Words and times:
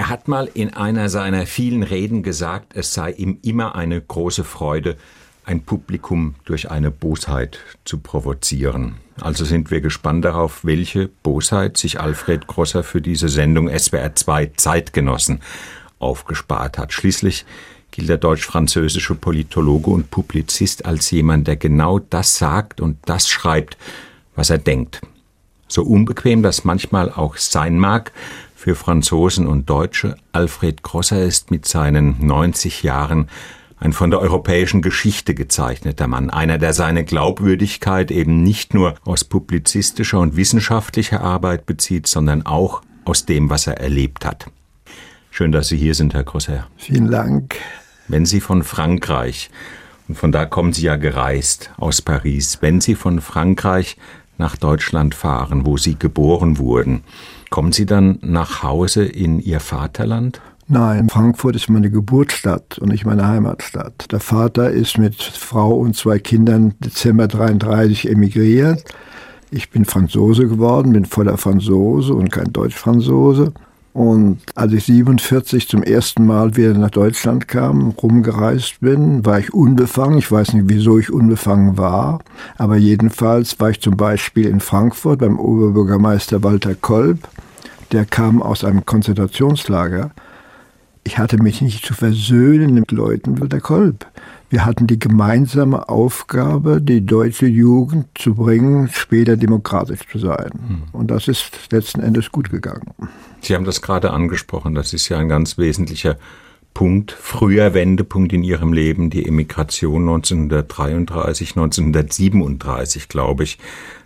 Er 0.00 0.08
hat 0.08 0.28
mal 0.28 0.48
in 0.54 0.72
einer 0.72 1.10
seiner 1.10 1.44
vielen 1.44 1.82
Reden 1.82 2.22
gesagt, 2.22 2.74
es 2.74 2.94
sei 2.94 3.10
ihm 3.10 3.38
immer 3.42 3.74
eine 3.74 4.00
große 4.00 4.44
Freude, 4.44 4.96
ein 5.44 5.60
Publikum 5.60 6.36
durch 6.46 6.70
eine 6.70 6.90
Bosheit 6.90 7.58
zu 7.84 7.98
provozieren. 7.98 8.94
Also 9.20 9.44
sind 9.44 9.70
wir 9.70 9.82
gespannt 9.82 10.24
darauf, 10.24 10.64
welche 10.64 11.08
Bosheit 11.08 11.76
sich 11.76 12.00
Alfred 12.00 12.46
Grosser 12.46 12.82
für 12.82 13.02
diese 13.02 13.28
Sendung 13.28 13.68
SWR 13.68 14.14
2 14.14 14.52
Zeitgenossen 14.56 15.40
aufgespart 15.98 16.78
hat. 16.78 16.94
Schließlich 16.94 17.44
gilt 17.90 18.08
der 18.08 18.16
deutsch-französische 18.16 19.16
Politologe 19.16 19.90
und 19.90 20.10
Publizist 20.10 20.86
als 20.86 21.10
jemand, 21.10 21.46
der 21.46 21.56
genau 21.56 21.98
das 21.98 22.38
sagt 22.38 22.80
und 22.80 22.96
das 23.04 23.28
schreibt, 23.28 23.76
was 24.34 24.48
er 24.48 24.56
denkt. 24.56 25.02
So 25.68 25.82
unbequem 25.82 26.42
das 26.42 26.64
manchmal 26.64 27.12
auch 27.12 27.36
sein 27.36 27.78
mag, 27.78 28.12
für 28.60 28.74
Franzosen 28.74 29.46
und 29.46 29.70
Deutsche, 29.70 30.16
Alfred 30.32 30.82
Grosser 30.82 31.24
ist 31.24 31.50
mit 31.50 31.66
seinen 31.66 32.26
90 32.26 32.82
Jahren 32.82 33.30
ein 33.78 33.94
von 33.94 34.10
der 34.10 34.20
europäischen 34.20 34.82
Geschichte 34.82 35.34
gezeichneter 35.34 36.06
Mann, 36.06 36.28
einer, 36.28 36.58
der 36.58 36.74
seine 36.74 37.02
Glaubwürdigkeit 37.02 38.10
eben 38.10 38.42
nicht 38.42 38.74
nur 38.74 38.96
aus 39.06 39.24
publizistischer 39.24 40.18
und 40.18 40.36
wissenschaftlicher 40.36 41.22
Arbeit 41.22 41.64
bezieht, 41.64 42.06
sondern 42.06 42.44
auch 42.44 42.82
aus 43.06 43.24
dem, 43.24 43.48
was 43.48 43.66
er 43.66 43.80
erlebt 43.80 44.26
hat. 44.26 44.50
Schön, 45.30 45.52
dass 45.52 45.68
Sie 45.68 45.78
hier 45.78 45.94
sind, 45.94 46.12
Herr 46.12 46.24
Grosser. 46.24 46.66
Vielen 46.76 47.10
Dank. 47.10 47.56
Wenn 48.08 48.26
Sie 48.26 48.40
von 48.40 48.62
Frankreich, 48.62 49.48
und 50.06 50.18
von 50.18 50.32
da 50.32 50.44
kommen 50.44 50.74
Sie 50.74 50.82
ja 50.82 50.96
gereist 50.96 51.70
aus 51.78 52.02
Paris, 52.02 52.58
wenn 52.60 52.82
Sie 52.82 52.94
von 52.94 53.22
Frankreich 53.22 53.96
nach 54.36 54.56
Deutschland 54.56 55.14
fahren, 55.14 55.64
wo 55.64 55.78
Sie 55.78 55.98
geboren 55.98 56.58
wurden, 56.58 57.04
kommen 57.50 57.72
Sie 57.72 57.86
dann 57.86 58.18
nach 58.22 58.62
Hause 58.62 59.04
in 59.04 59.40
Ihr 59.40 59.60
Vaterland? 59.60 60.40
Nein, 60.72 61.08
Frankfurt 61.08 61.56
ist 61.56 61.68
meine 61.68 61.90
Geburtsstadt 61.90 62.78
und 62.78 62.90
nicht 62.90 63.04
meine 63.04 63.26
Heimatstadt. 63.26 64.12
Der 64.12 64.20
Vater 64.20 64.70
ist 64.70 64.98
mit 64.98 65.20
Frau 65.20 65.72
und 65.72 65.96
zwei 65.96 66.20
Kindern 66.20 66.74
Dezember 66.78 67.26
33 67.26 68.08
emigriert. 68.08 68.84
Ich 69.50 69.70
bin 69.70 69.84
Franzose 69.84 70.46
geworden, 70.46 70.92
bin 70.92 71.06
voller 71.06 71.38
Franzose 71.38 72.14
und 72.14 72.30
kein 72.30 72.52
Deutsch-Franzose. 72.52 73.52
Und 73.92 74.38
als 74.54 74.72
ich 74.72 74.84
47 74.84 75.68
zum 75.68 75.82
ersten 75.82 76.24
Mal 76.24 76.56
wieder 76.56 76.74
nach 76.74 76.90
Deutschland 76.90 77.48
kam, 77.48 77.90
rumgereist 77.90 78.80
bin, 78.80 79.24
war 79.26 79.40
ich 79.40 79.52
unbefangen. 79.52 80.18
Ich 80.18 80.30
weiß 80.30 80.52
nicht, 80.52 80.68
wieso 80.68 80.98
ich 80.98 81.12
unbefangen 81.12 81.76
war. 81.76 82.20
Aber 82.56 82.76
jedenfalls 82.76 83.58
war 83.58 83.70
ich 83.70 83.80
zum 83.80 83.96
Beispiel 83.96 84.46
in 84.46 84.60
Frankfurt 84.60 85.18
beim 85.18 85.38
Oberbürgermeister 85.38 86.42
Walter 86.42 86.74
Kolb. 86.74 87.26
Der 87.90 88.04
kam 88.04 88.40
aus 88.40 88.62
einem 88.62 88.86
Konzentrationslager 88.86 90.12
ich 91.04 91.18
hatte 91.18 91.42
mich 91.42 91.60
nicht 91.60 91.84
zu 91.84 91.94
versöhnen 91.94 92.74
mit 92.74 92.92
Leuten 92.92 93.40
wie 93.40 93.48
der 93.48 93.60
Kolb. 93.60 94.06
Wir 94.48 94.64
hatten 94.64 94.86
die 94.86 94.98
gemeinsame 94.98 95.88
Aufgabe, 95.88 96.80
die 96.82 97.06
deutsche 97.06 97.46
Jugend 97.46 98.06
zu 98.16 98.34
bringen, 98.34 98.88
später 98.92 99.36
demokratisch 99.36 100.06
zu 100.10 100.18
sein. 100.18 100.50
Hm. 100.52 100.82
Und 100.92 101.10
das 101.10 101.28
ist 101.28 101.72
letzten 101.72 102.00
Endes 102.00 102.30
gut 102.30 102.50
gegangen. 102.50 102.92
Sie 103.42 103.54
haben 103.54 103.64
das 103.64 103.82
gerade 103.82 104.10
angesprochen. 104.10 104.74
Das 104.74 104.92
ist 104.92 105.08
ja 105.08 105.18
ein 105.18 105.28
ganz 105.28 105.58
wesentlicher 105.58 106.16
Punkt, 106.74 107.10
früher 107.12 107.74
Wendepunkt 107.74 108.32
in 108.32 108.44
Ihrem 108.44 108.72
Leben, 108.72 109.10
die 109.10 109.26
Emigration 109.26 110.02
1933, 110.02 111.50
1937, 111.50 113.08
glaube 113.08 113.42
ich, 113.44 113.58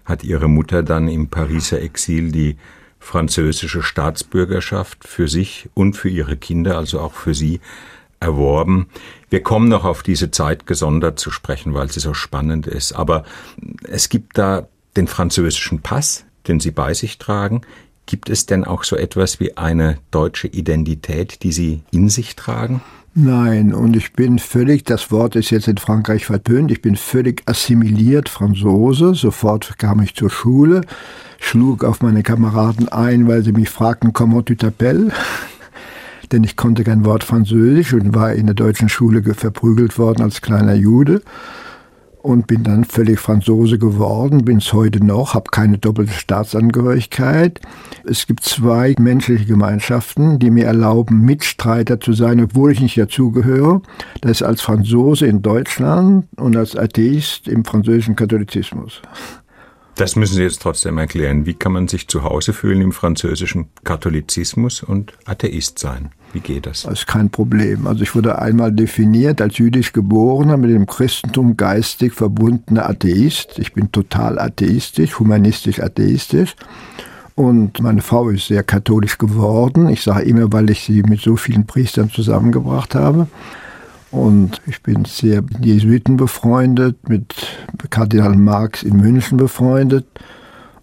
hat 0.05 0.25
Ihre 0.25 0.49
Mutter 0.49 0.83
dann 0.83 1.09
im 1.09 1.29
Pariser 1.29 1.83
Exil 1.83 2.33
die 2.33 2.57
französische 2.99 3.83
Staatsbürgerschaft 3.83 5.07
für 5.07 5.29
sich 5.29 5.69
und 5.75 5.95
für 5.95 6.09
ihre 6.09 6.39
Kinder, 6.39 6.79
also 6.79 7.01
auch 7.01 7.13
für 7.13 7.35
sie, 7.35 7.61
erworben. 8.19 8.89
Wir 9.29 9.43
kommen 9.43 9.69
noch 9.69 9.85
auf 9.85 10.03
diese 10.03 10.31
Zeit 10.31 10.67
gesondert 10.67 11.19
zu 11.19 11.31
sprechen, 11.31 11.75
weil 11.75 11.91
sie 11.91 12.01
so 12.01 12.15
spannend 12.15 12.67
ist. 12.67 12.93
Aber 12.93 13.25
es 13.87 14.09
gibt 14.09 14.39
da 14.39 14.67
den 14.97 15.07
französischen 15.07 15.83
Pass, 15.83 16.25
den 16.49 16.61
Sie 16.61 16.71
bei 16.71 16.95
sich 16.95 17.19
tragen. 17.19 17.61
Gibt 18.07 18.29
es 18.29 18.47
denn 18.47 18.65
auch 18.65 18.85
so 18.85 18.97
etwas 18.97 19.41
wie 19.41 19.57
eine 19.57 19.99
deutsche 20.11 20.49
Identität, 20.49 21.43
die 21.43 21.53
Sie 21.53 21.83
in 21.91 22.09
sich 22.09 22.37
tragen? 22.37 22.83
Nein, 23.17 23.73
und 23.73 23.97
ich 23.97 24.13
bin 24.13 24.41
völlig, 24.41 24.83
das 24.85 25.13
Wort 25.13 25.37
ist 25.37 25.51
jetzt 25.51 25.69
in 25.69 25.79
Frankreich 25.79 26.27
vertönt, 26.27 26.73
ich 26.73 26.83
bin 26.83 26.97
völlig 26.97 27.43
assimiliert 27.47 28.29
Franzose. 28.29 29.15
Sofort 29.15 29.79
kam 29.79 30.03
ich 30.03 30.17
zur 30.17 30.31
Schule, 30.31 30.81
schlug 31.39 31.85
auf 31.85 32.03
meine 32.03 32.25
Kameraden 32.25 32.89
ein, 32.89 33.29
weil 33.29 33.45
sie 33.45 33.53
mich 33.53 33.71
fragten, 33.71 34.13
comment 34.13 34.45
tu 34.45 34.55
t'appelles? 34.55 35.13
Denn 36.33 36.43
ich 36.43 36.57
konnte 36.57 36.83
kein 36.83 37.05
Wort 37.05 37.23
Französisch 37.23 37.93
und 37.95 38.15
war 38.15 38.33
in 38.33 38.47
der 38.47 38.55
deutschen 38.57 38.89
Schule 38.89 39.23
verprügelt 39.35 39.97
worden 39.97 40.23
als 40.23 40.43
kleiner 40.43 40.75
Jude 40.75 41.23
und 42.25 42.47
bin 42.47 42.65
dann 42.65 42.85
völlig 42.85 43.21
Franzose 43.21 43.79
geworden, 43.79 44.47
bin 44.47 44.57
es 44.57 44.73
heute 44.73 45.05
noch, 45.05 45.35
habe 45.35 45.51
keine 45.51 45.77
doppelte 45.77 46.15
Staatsangehörigkeit. 46.15 47.61
Es 48.09 48.27
gibt 48.27 48.45
zwei 48.45 48.95
menschliche 48.99 49.45
Gemeinschaften, 49.45 50.39
die 50.39 50.51
mir 50.51 50.65
erlauben, 50.65 51.21
Mitstreiter 51.27 52.01
zu 52.01 52.15
sein, 52.15 52.43
obwohl 52.43 52.73
ich 52.73 52.81
nicht 52.81 52.97
dazugehöre. 52.97 53.83
Das 54.23 54.41
ist 54.41 54.43
als 54.43 54.63
Franzose 54.63 55.27
in 55.27 55.43
Deutschland 55.43 56.27
und 56.37 56.57
als 56.57 56.75
Atheist 56.75 57.47
im 57.47 57.63
französischen 57.63 58.17
Katholizismus. 58.17 59.03
Das 59.97 60.17
müssen 60.17 60.37
Sie 60.37 60.43
jetzt 60.43 60.63
trotzdem 60.63 60.97
erklären. 60.97 61.45
Wie 61.45 61.55
kann 61.55 61.73
man 61.73 61.89
sich 61.89 62.09
zu 62.09 62.25
Hause 62.25 62.55
fühlen 62.55 62.81
im 62.81 62.93
französischen 62.93 63.67
Katholizismus 63.85 64.83
und 64.83 65.13
Atheist 65.27 65.79
sein? 65.79 66.11
Wie 66.35 66.41
geht 66.41 66.67
das? 66.67 66.83
Das 66.83 66.95
ist 66.95 67.07
kein 67.07 67.31
Problem. 67.31 67.87
Also 67.87 68.03
ich 68.03 68.17
wurde 68.17 68.41
einmal 68.41 68.73
definiert 68.73 69.41
als 69.41 69.57
jüdisch 69.59 69.93
geborener, 69.93 70.57
mit 70.57 70.71
dem 70.71 70.85
Christentum 70.85 71.57
geistig 71.57 72.13
verbundener 72.13 72.91
Atheist. 72.91 73.57
Ich 73.61 73.73
bin 73.73 73.93
total 73.93 74.41
atheistisch, 74.41 75.21
humanistisch 75.21 75.81
atheistisch. 75.81 76.57
Und 77.37 77.81
meine 77.81 78.03
Frau 78.03 78.31
ist 78.31 78.49
sehr 78.49 78.65
katholisch 78.65 79.17
geworden. 79.17 79.89
Ich 79.89 80.03
sage 80.03 80.25
immer, 80.25 80.53
weil 80.53 80.71
ich 80.71 80.81
sie 80.81 81.05
mit 81.05 81.21
so 81.21 81.37
vielen 81.37 81.67
Priestern 81.67 82.11
zusammengebracht 82.11 82.97
habe. 82.97 83.29
Und 84.11 84.61
ich 84.67 84.83
bin 84.83 85.05
sehr 85.05 85.41
mit 85.41 85.65
Jesuiten 85.65 86.17
befreundet, 86.17 87.09
mit 87.09 87.33
Kardinal 87.91 88.35
Marx 88.35 88.83
in 88.83 88.97
München 88.97 89.37
befreundet. 89.37 90.07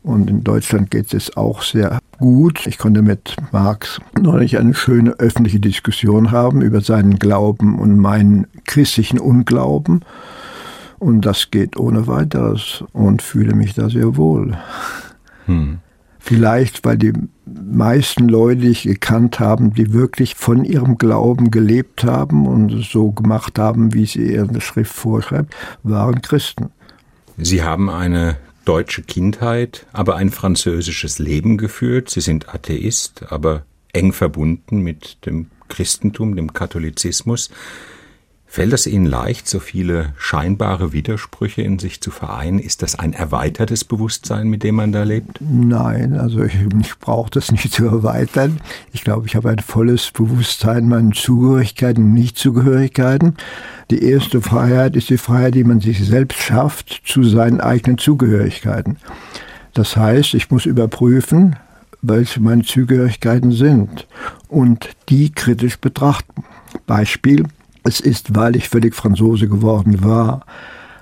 Und 0.03 0.29
in 0.29 0.43
Deutschland 0.43 0.89
geht 0.89 1.13
es 1.13 1.37
auch 1.37 1.61
sehr 1.61 1.99
gut. 2.17 2.65
Ich 2.65 2.77
konnte 2.77 3.01
mit 3.01 3.35
Marx 3.51 3.99
neulich 4.19 4.57
eine 4.57 4.73
schöne 4.73 5.11
öffentliche 5.19 5.59
Diskussion 5.59 6.31
haben 6.31 6.61
über 6.61 6.81
seinen 6.81 7.19
Glauben 7.19 7.77
und 7.77 7.97
meinen 7.97 8.47
christlichen 8.65 9.19
Unglauben. 9.19 10.01
Und 10.97 11.21
das 11.21 11.51
geht 11.51 11.77
ohne 11.77 12.07
weiteres 12.07 12.83
und 12.93 13.21
fühle 13.21 13.55
mich 13.55 13.73
da 13.73 13.89
sehr 13.89 14.17
wohl. 14.17 14.57
Hm. 15.45 15.79
Vielleicht, 16.19 16.85
weil 16.85 16.97
die 16.97 17.13
meisten 17.45 18.29
Leute, 18.29 18.61
die 18.61 18.69
ich 18.69 18.83
gekannt 18.83 19.39
haben, 19.39 19.73
die 19.73 19.91
wirklich 19.91 20.35
von 20.35 20.63
ihrem 20.63 20.99
Glauben 20.99 21.49
gelebt 21.49 22.03
haben 22.03 22.45
und 22.45 22.83
so 22.83 23.11
gemacht 23.11 23.57
haben, 23.57 23.93
wie 23.95 24.05
sie 24.05 24.33
ihre 24.33 24.61
Schrift 24.61 24.93
vorschreibt, 24.93 25.55
waren 25.81 26.21
Christen. 26.21 26.69
Sie 27.37 27.63
haben 27.63 27.89
eine 27.89 28.37
deutsche 28.65 29.01
Kindheit, 29.01 29.85
aber 29.91 30.15
ein 30.15 30.29
französisches 30.29 31.19
Leben 31.19 31.57
geführt. 31.57 32.09
Sie 32.09 32.21
sind 32.21 32.53
Atheist, 32.53 33.31
aber 33.31 33.65
eng 33.93 34.13
verbunden 34.13 34.81
mit 34.81 35.25
dem 35.25 35.47
Christentum, 35.67 36.35
dem 36.35 36.53
Katholizismus. 36.53 37.49
Fällt 38.53 38.73
es 38.73 38.85
Ihnen 38.85 39.05
leicht, 39.05 39.47
so 39.47 39.61
viele 39.61 40.11
scheinbare 40.17 40.91
Widersprüche 40.91 41.61
in 41.61 41.79
sich 41.79 42.01
zu 42.01 42.11
vereinen? 42.11 42.59
Ist 42.59 42.81
das 42.81 42.99
ein 42.99 43.13
erweitertes 43.13 43.85
Bewusstsein, 43.85 44.49
mit 44.49 44.63
dem 44.63 44.75
man 44.75 44.91
da 44.91 45.03
lebt? 45.03 45.39
Nein, 45.39 46.17
also 46.17 46.43
ich, 46.43 46.55
ich 46.81 46.99
brauche 46.99 47.29
das 47.31 47.49
nicht 47.53 47.71
zu 47.71 47.85
erweitern. 47.85 48.59
Ich 48.91 49.05
glaube, 49.05 49.25
ich 49.25 49.37
habe 49.37 49.51
ein 49.51 49.59
volles 49.59 50.11
Bewusstsein 50.11 50.89
meinen 50.89 51.13
Zugehörigkeiten 51.13 52.03
und 52.03 52.13
Nichtzugehörigkeiten. 52.13 53.37
Die 53.89 54.03
erste 54.03 54.41
Freiheit 54.41 54.97
ist 54.97 55.09
die 55.09 55.17
Freiheit, 55.17 55.55
die 55.55 55.63
man 55.63 55.79
sich 55.79 56.05
selbst 56.05 56.39
schafft 56.39 57.03
zu 57.05 57.23
seinen 57.23 57.61
eigenen 57.61 57.99
Zugehörigkeiten. 57.99 58.97
Das 59.73 59.95
heißt, 59.95 60.33
ich 60.33 60.51
muss 60.51 60.65
überprüfen, 60.65 61.55
welche 62.01 62.41
meine 62.41 62.63
Zugehörigkeiten 62.63 63.53
sind 63.53 64.07
und 64.49 64.89
die 65.07 65.31
kritisch 65.31 65.79
betrachten. 65.79 66.43
Beispiel, 66.85 67.45
es 67.83 67.99
ist, 67.99 68.35
weil 68.35 68.55
ich 68.55 68.69
völlig 68.69 68.95
Franzose 68.95 69.47
geworden 69.47 70.03
war, 70.03 70.45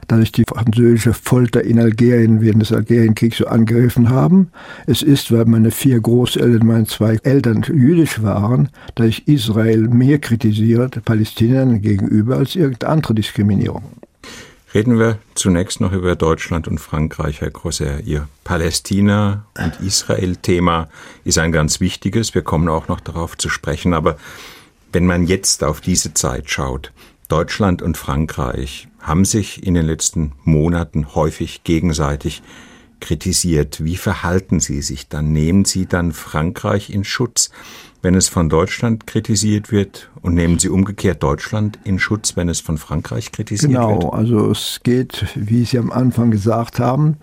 dass 0.08 0.22
ich 0.22 0.32
die 0.32 0.44
französische 0.48 1.14
Folter 1.14 1.64
in 1.64 1.80
Algerien 1.80 2.42
während 2.42 2.64
des 2.64 2.72
Algerienkriegs 2.72 3.38
so 3.38 3.46
angegriffen 3.46 4.10
haben. 4.10 4.52
Es 4.88 5.04
ist, 5.04 5.32
weil 5.32 5.46
meine 5.46 5.72
vier 5.72 6.00
Großeltern, 6.02 6.66
meine 6.66 6.86
zwei 6.86 7.20
Eltern 7.24 7.64
jüdisch 7.64 8.22
waren, 8.24 8.70
dass 8.96 9.08
ich 9.08 9.28
Israel 9.28 9.88
mehr 9.88 10.18
kritisiert, 10.18 11.04
Palästinensern 11.06 11.82
gegenüber, 11.82 12.38
als 12.38 12.56
irgendeine 12.56 12.94
andere 12.94 13.14
Diskriminierung. 13.14 13.84
Reden 14.74 15.00
wir 15.00 15.18
zunächst 15.34 15.82
noch 15.82 15.94
über 15.94 16.16
Deutschland 16.16 16.68
und 16.68 16.80
Frankreich, 16.80 17.42
Herr 17.42 17.50
Grosser. 17.50 18.02
Ihr 18.02 18.28
Palästina- 18.44 19.46
und 19.58 19.80
Israel-Thema 19.80 20.90
ist 21.24 21.40
ein 21.40 21.52
ganz 21.52 21.80
wichtiges. 21.80 22.36
Wir 22.36 22.44
kommen 22.44 22.70
auch 22.70 22.88
noch 22.88 23.00
darauf 23.00 23.36
zu 23.36 23.50
sprechen. 23.50 23.96
Aber 23.96 24.18
wenn 24.92 25.06
man 25.06 25.26
jetzt 25.26 25.64
auf 25.64 25.82
diese 25.82 26.14
Zeit 26.14 26.50
schaut, 26.50 26.92
Deutschland 27.28 27.82
und 27.82 27.98
Frankreich 27.98 28.88
haben 29.00 29.26
sich 29.26 29.66
in 29.66 29.76
den 29.76 29.86
letzten 29.86 30.34
Monaten 30.44 31.14
häufig 31.14 31.64
gegenseitig 31.64 32.42
kritisiert. 33.00 33.84
Wie 33.84 33.98
verhalten 33.98 34.60
Sie 34.60 34.82
sich 34.82 35.08
dann? 35.08 35.32
Nehmen 35.32 35.64
Sie 35.64 35.86
dann 35.86 36.12
Frankreich 36.12 36.90
in 36.90 37.04
Schutz? 37.04 37.52
wenn 38.02 38.16
es 38.16 38.30
von 38.30 38.50
Deutschland 38.50 39.08
kritisiert 39.08 39.72
wird 39.72 40.10
und 40.22 40.34
nehmen 40.34 40.60
Sie 40.60 40.70
umgekehrt 40.70 41.22
Deutschland 41.22 41.80
in 41.84 42.00
Schutz, 42.00 42.36
wenn 42.38 42.50
es 42.50 42.62
von 42.62 42.78
Frankreich 42.78 43.32
kritisiert 43.32 43.72
genau, 43.72 43.90
wird? 43.90 44.00
Genau, 44.02 44.14
also 44.14 44.52
es 44.52 44.80
geht, 44.84 45.26
wie 45.36 45.66
Sie 45.66 45.78
am 45.78 45.92
Anfang 45.92 46.32
gesagt 46.32 46.80
haben, 46.80 47.18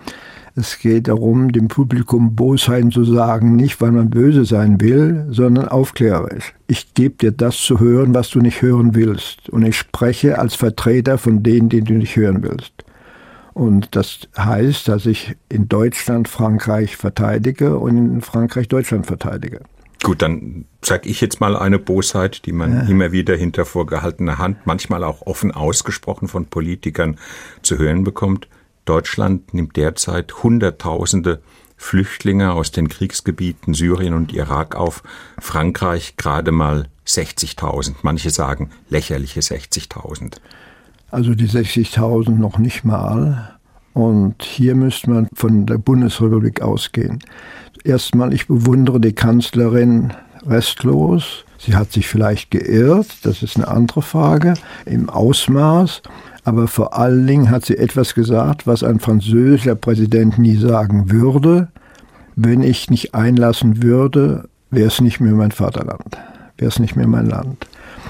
es 0.56 0.78
geht 0.78 1.08
darum, 1.08 1.52
dem 1.52 1.68
Publikum 1.68 2.34
Bosheim 2.34 2.90
zu 2.90 3.04
sagen, 3.04 3.56
nicht 3.56 3.80
weil 3.82 3.92
man 3.92 4.08
böse 4.08 4.46
sein 4.46 4.80
will, 4.80 5.26
sondern 5.28 5.68
aufklärerisch. 5.68 6.54
Ich 6.66 6.94
gebe 6.94 7.16
dir 7.16 7.30
das 7.30 7.58
zu 7.58 7.78
hören, 7.78 8.14
was 8.14 8.30
du 8.30 8.40
nicht 8.40 8.62
hören 8.62 8.94
willst. 8.94 9.50
Und 9.50 9.64
ich 9.64 9.76
spreche 9.76 10.38
als 10.38 10.54
Vertreter 10.54 11.18
von 11.18 11.42
denen, 11.42 11.68
die 11.68 11.82
du 11.82 11.92
nicht 11.92 12.16
hören 12.16 12.42
willst. 12.42 12.72
Und 13.52 13.94
das 13.96 14.28
heißt, 14.36 14.88
dass 14.88 15.04
ich 15.04 15.36
in 15.50 15.68
Deutschland 15.68 16.26
Frankreich 16.26 16.96
verteidige 16.96 17.78
und 17.78 17.96
in 17.96 18.20
Frankreich 18.22 18.68
Deutschland 18.68 19.06
verteidige. 19.06 19.60
Gut, 20.02 20.22
dann 20.22 20.64
sage 20.82 21.08
ich 21.08 21.20
jetzt 21.20 21.40
mal 21.40 21.56
eine 21.56 21.78
Bosheit, 21.78 22.46
die 22.46 22.52
man 22.52 22.72
ja. 22.72 22.80
immer 22.82 23.12
wieder 23.12 23.34
hinter 23.34 23.64
vorgehaltener 23.64 24.38
Hand, 24.38 24.58
manchmal 24.66 25.04
auch 25.04 25.22
offen 25.22 25.52
ausgesprochen 25.52 26.28
von 26.28 26.46
Politikern 26.46 27.16
zu 27.62 27.76
hören 27.76 28.04
bekommt. 28.04 28.48
Deutschland 28.86 29.52
nimmt 29.52 29.76
derzeit 29.76 30.42
Hunderttausende 30.42 31.42
Flüchtlinge 31.76 32.52
aus 32.52 32.70
den 32.70 32.88
Kriegsgebieten 32.88 33.74
Syrien 33.74 34.14
und 34.14 34.32
Irak 34.32 34.74
auf, 34.74 35.02
Frankreich 35.38 36.16
gerade 36.16 36.50
mal 36.50 36.88
60.000. 37.06 37.96
Manche 38.02 38.30
sagen 38.30 38.70
lächerliche 38.88 39.40
60.000. 39.40 40.36
Also 41.10 41.34
die 41.34 41.48
60.000 41.48 42.30
noch 42.30 42.58
nicht 42.58 42.84
mal. 42.84 43.56
Und 43.92 44.42
hier 44.42 44.74
müsste 44.74 45.10
man 45.10 45.28
von 45.34 45.66
der 45.66 45.78
Bundesrepublik 45.78 46.60
ausgehen. 46.60 47.20
Erstmal, 47.84 48.34
ich 48.34 48.46
bewundere 48.46 49.00
die 49.00 49.14
Kanzlerin 49.14 50.12
restlos. 50.44 51.44
Sie 51.58 51.74
hat 51.74 51.92
sich 51.92 52.06
vielleicht 52.06 52.50
geirrt, 52.50 53.06
das 53.22 53.42
ist 53.42 53.56
eine 53.56 53.68
andere 53.68 54.02
Frage, 54.02 54.54
im 54.84 55.08
Ausmaß. 55.08 56.02
Aber 56.46 56.69
vor 56.69 56.96
allen 56.96 57.26
Dingen 57.26 57.50
hat 57.50 57.64
sie 57.64 57.76
etwas 57.76 58.14
gesagt, 58.14 58.69
was 58.69 58.84
ein 58.84 59.00
französischer 59.00 59.75
Präsident 59.75 60.38
nie 60.38 60.54
sagen 60.54 61.10
würde. 61.10 61.66
Wenn 62.37 62.62
ich 62.62 62.88
nicht 62.88 63.16
einlassen 63.16 63.82
würde, 63.82 64.48
wäre 64.70 64.87
es 64.87 65.00
nicht 65.00 65.19
mehr 65.19 65.32
mein 65.32 65.50
Vaterland, 65.50 66.16
wäre 66.56 66.69
es 66.69 66.78
nicht 66.78 66.94
mehr 66.94 67.08
mein 67.08 67.26
Land. 67.26 67.66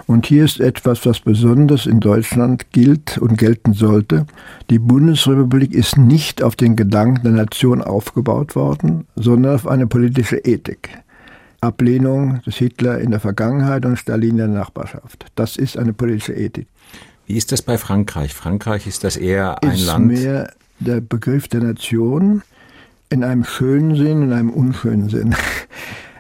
Und 0.07 0.27
hier 0.27 0.45
ist 0.45 0.61
etwas, 0.61 1.07
was 1.07 1.21
besonders 1.21 1.87
in 1.87 1.99
Deutschland 1.99 2.73
gilt 2.73 3.17
und 3.17 3.39
gelten 3.39 3.73
sollte. 3.73 4.27
Die 4.69 4.81
Bundesrepublik 4.81 5.73
ist 5.73 5.97
nicht 5.97 6.43
auf 6.43 6.57
den 6.57 6.77
Gedanken 6.77 7.23
der 7.23 7.33
Nation 7.33 7.81
aufgebaut 7.81 8.55
worden, 8.55 9.07
sondern 9.17 9.55
auf 9.55 9.67
eine 9.67 9.87
politische 9.87 10.37
Ethik. 10.37 10.91
Ablehnung 11.63 12.43
des 12.45 12.57
Hitler 12.57 12.99
in 12.99 13.13
der 13.13 13.21
Vergangenheit 13.21 13.87
und 13.87 13.97
Stalin 13.97 14.33
in 14.33 14.37
der 14.37 14.49
Nachbarschaft. 14.49 15.25
Das 15.37 15.57
ist 15.57 15.79
eine 15.79 15.95
politische 15.95 16.35
Ethik. 16.35 16.67
Wie 17.27 17.37
ist 17.37 17.53
das 17.53 17.63
bei 17.63 17.79
Frankreich? 17.79 18.35
Frankreich 18.35 18.87
ist 18.87 19.05
das 19.05 19.17
eher 19.17 19.63
ein 19.63 19.73
ist 19.73 19.87
Land. 19.87 20.07
mehr 20.07 20.53
der 20.79 21.01
Begriff 21.01 21.49
der 21.49 21.61
Nation 21.61 22.43
in 23.09 23.25
einem 23.25 23.45
schönen 23.45 23.97
Sinn, 23.97 24.23
in 24.23 24.33
einem 24.33 24.51
unschönen 24.51 25.09
Sinn 25.09 25.35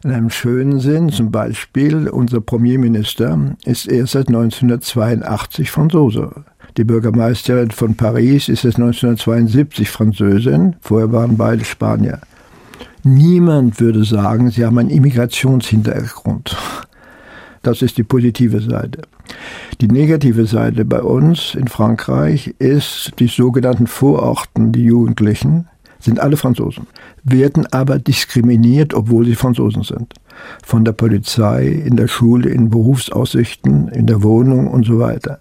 in 0.06 0.12
einem 0.12 0.30
schönen 0.30 0.78
Sinn. 0.78 1.10
Zum 1.10 1.32
Beispiel 1.32 2.08
unser 2.08 2.40
Premierminister 2.40 3.56
ist 3.64 3.88
erst 3.88 4.12
seit 4.12 4.28
1982 4.28 5.70
Franzose. 5.70 6.44
Die 6.76 6.84
Bürgermeisterin 6.84 7.72
von 7.72 7.96
Paris 7.96 8.48
ist 8.48 8.62
seit 8.62 8.76
1972 8.76 9.90
Französin. 9.90 10.76
Vorher 10.80 11.10
waren 11.10 11.36
beide 11.36 11.64
Spanier. 11.64 12.20
Niemand 13.02 13.80
würde 13.80 14.04
sagen, 14.04 14.50
sie 14.50 14.64
haben 14.64 14.78
einen 14.78 14.90
Immigrationshintergrund. 14.90 16.56
Das 17.66 17.82
ist 17.82 17.98
die 17.98 18.04
positive 18.04 18.60
Seite. 18.60 19.02
Die 19.80 19.88
negative 19.88 20.46
Seite 20.46 20.84
bei 20.84 21.02
uns 21.02 21.56
in 21.56 21.66
Frankreich 21.66 22.54
ist 22.60 23.10
die 23.18 23.26
sogenannten 23.26 23.88
Vororten, 23.88 24.70
die 24.70 24.84
Jugendlichen, 24.84 25.66
sind 25.98 26.20
alle 26.20 26.36
Franzosen, 26.36 26.86
werden 27.24 27.66
aber 27.72 27.98
diskriminiert, 27.98 28.94
obwohl 28.94 29.26
sie 29.26 29.34
Franzosen 29.34 29.82
sind. 29.82 30.14
Von 30.64 30.84
der 30.84 30.92
Polizei, 30.92 31.66
in 31.66 31.96
der 31.96 32.06
Schule, 32.06 32.50
in 32.50 32.70
Berufsaussichten, 32.70 33.88
in 33.88 34.06
der 34.06 34.22
Wohnung 34.22 34.68
und 34.68 34.86
so 34.86 35.00
weiter. 35.00 35.40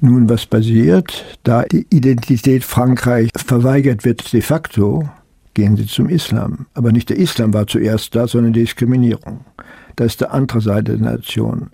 Nun, 0.00 0.28
was 0.28 0.44
passiert? 0.44 1.38
Da 1.44 1.62
die 1.62 1.86
Identität 1.90 2.64
Frankreich 2.64 3.30
verweigert 3.36 4.04
wird 4.04 4.32
de 4.32 4.40
facto, 4.40 5.08
gehen 5.54 5.76
sie 5.76 5.86
zum 5.86 6.08
Islam. 6.08 6.66
Aber 6.74 6.90
nicht 6.90 7.10
der 7.10 7.18
Islam 7.18 7.54
war 7.54 7.68
zuerst 7.68 8.16
da, 8.16 8.26
sondern 8.26 8.52
die 8.52 8.62
Diskriminierung. 8.62 9.44
Das 9.96 10.08
ist 10.08 10.20
die 10.20 10.26
andere 10.26 10.60
Seite 10.60 10.96
der 10.96 11.12
Nation. 11.12 11.70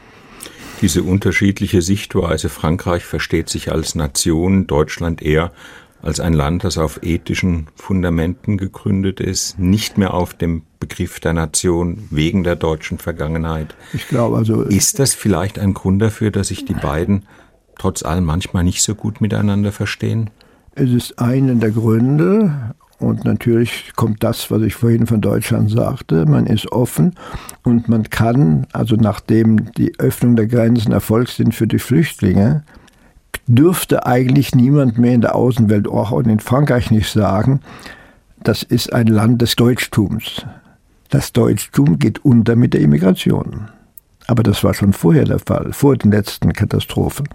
Diese 0.80 1.02
unterschiedliche 1.02 1.82
Sichtweise, 1.82 2.48
Frankreich 2.48 3.04
versteht 3.04 3.48
sich 3.48 3.72
als 3.72 3.94
Nation, 3.94 4.66
Deutschland 4.66 5.22
eher 5.22 5.50
als 6.02 6.20
ein 6.20 6.32
Land, 6.32 6.62
das 6.62 6.78
auf 6.78 7.02
ethischen 7.02 7.66
Fundamenten 7.74 8.56
gegründet 8.56 9.18
ist, 9.18 9.58
nicht 9.58 9.98
mehr 9.98 10.14
auf 10.14 10.34
dem 10.34 10.62
Begriff 10.78 11.18
der 11.18 11.32
Nation 11.32 12.06
wegen 12.10 12.44
der 12.44 12.54
deutschen 12.54 12.98
Vergangenheit. 12.98 13.74
Ich 13.92 14.06
glaube 14.06 14.36
also. 14.36 14.62
Ist 14.62 15.00
das 15.00 15.14
vielleicht 15.14 15.58
ein 15.58 15.74
Grund 15.74 16.00
dafür, 16.00 16.30
dass 16.30 16.48
sich 16.48 16.64
die 16.64 16.74
beiden 16.74 17.24
trotz 17.78 18.04
allem 18.04 18.24
manchmal 18.24 18.64
nicht 18.64 18.82
so 18.82 18.94
gut 18.94 19.20
miteinander 19.20 19.72
verstehen? 19.72 20.30
Es 20.76 20.90
ist 20.90 21.18
einer 21.18 21.56
der 21.56 21.70
Gründe. 21.72 22.74
Und 22.98 23.24
natürlich 23.24 23.92
kommt 23.94 24.24
das, 24.24 24.50
was 24.50 24.62
ich 24.62 24.74
vorhin 24.74 25.06
von 25.06 25.20
Deutschland 25.20 25.70
sagte. 25.70 26.26
Man 26.26 26.46
ist 26.46 26.72
offen 26.72 27.14
und 27.62 27.88
man 27.88 28.10
kann, 28.10 28.66
also 28.72 28.96
nachdem 28.96 29.72
die 29.72 29.92
Öffnung 29.98 30.34
der 30.34 30.48
Grenzen 30.48 30.92
erfolgt 30.92 31.30
sind 31.30 31.54
für 31.54 31.68
die 31.68 31.78
Flüchtlinge, 31.78 32.64
dürfte 33.46 34.04
eigentlich 34.06 34.54
niemand 34.54 34.98
mehr 34.98 35.12
in 35.12 35.20
der 35.20 35.36
Außenwelt, 35.36 35.86
auch 35.88 36.18
in 36.20 36.40
Frankreich 36.40 36.90
nicht 36.90 37.10
sagen, 37.10 37.60
das 38.42 38.62
ist 38.62 38.92
ein 38.92 39.06
Land 39.06 39.42
des 39.42 39.56
Deutschtums. 39.56 40.44
Das 41.10 41.32
Deutschtum 41.32 41.98
geht 41.98 42.24
unter 42.24 42.56
mit 42.56 42.74
der 42.74 42.80
Immigration. 42.80 43.68
Aber 44.26 44.42
das 44.42 44.62
war 44.62 44.74
schon 44.74 44.92
vorher 44.92 45.24
der 45.24 45.38
Fall, 45.38 45.72
vor 45.72 45.96
den 45.96 46.10
letzten 46.10 46.52
Katastrophen. 46.52 47.28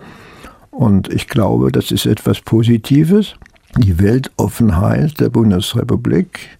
Und 0.69 1.11
ich 1.11 1.27
glaube, 1.27 1.71
das 1.71 1.91
ist 1.91 2.05
etwas 2.05 2.41
Positives. 2.41 3.35
Die 3.77 3.99
Weltoffenheit 3.99 5.19
der 5.19 5.29
Bundesrepublik 5.29 6.57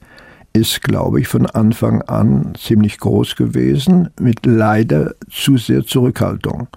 ist, 0.52 0.82
glaube 0.82 1.22
ich, 1.22 1.28
von 1.28 1.46
Anfang 1.46 2.02
an 2.02 2.54
ziemlich 2.60 2.98
groß 2.98 3.36
gewesen, 3.36 4.10
mit 4.20 4.46
leider 4.46 5.14
zu 5.30 5.58
sehr 5.58 5.86
Zurückhaltung. 5.86 6.68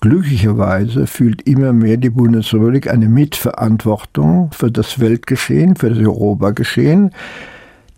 Glücklicherweise 0.00 1.08
fühlt 1.08 1.42
immer 1.42 1.72
mehr 1.72 1.96
die 1.96 2.10
Bundesrepublik 2.10 2.88
eine 2.88 3.08
Mitverantwortung 3.08 4.50
für 4.52 4.70
das 4.70 5.00
Weltgeschehen, 5.00 5.74
für 5.74 5.90
das 5.90 5.98
Europageschehen. 5.98 7.10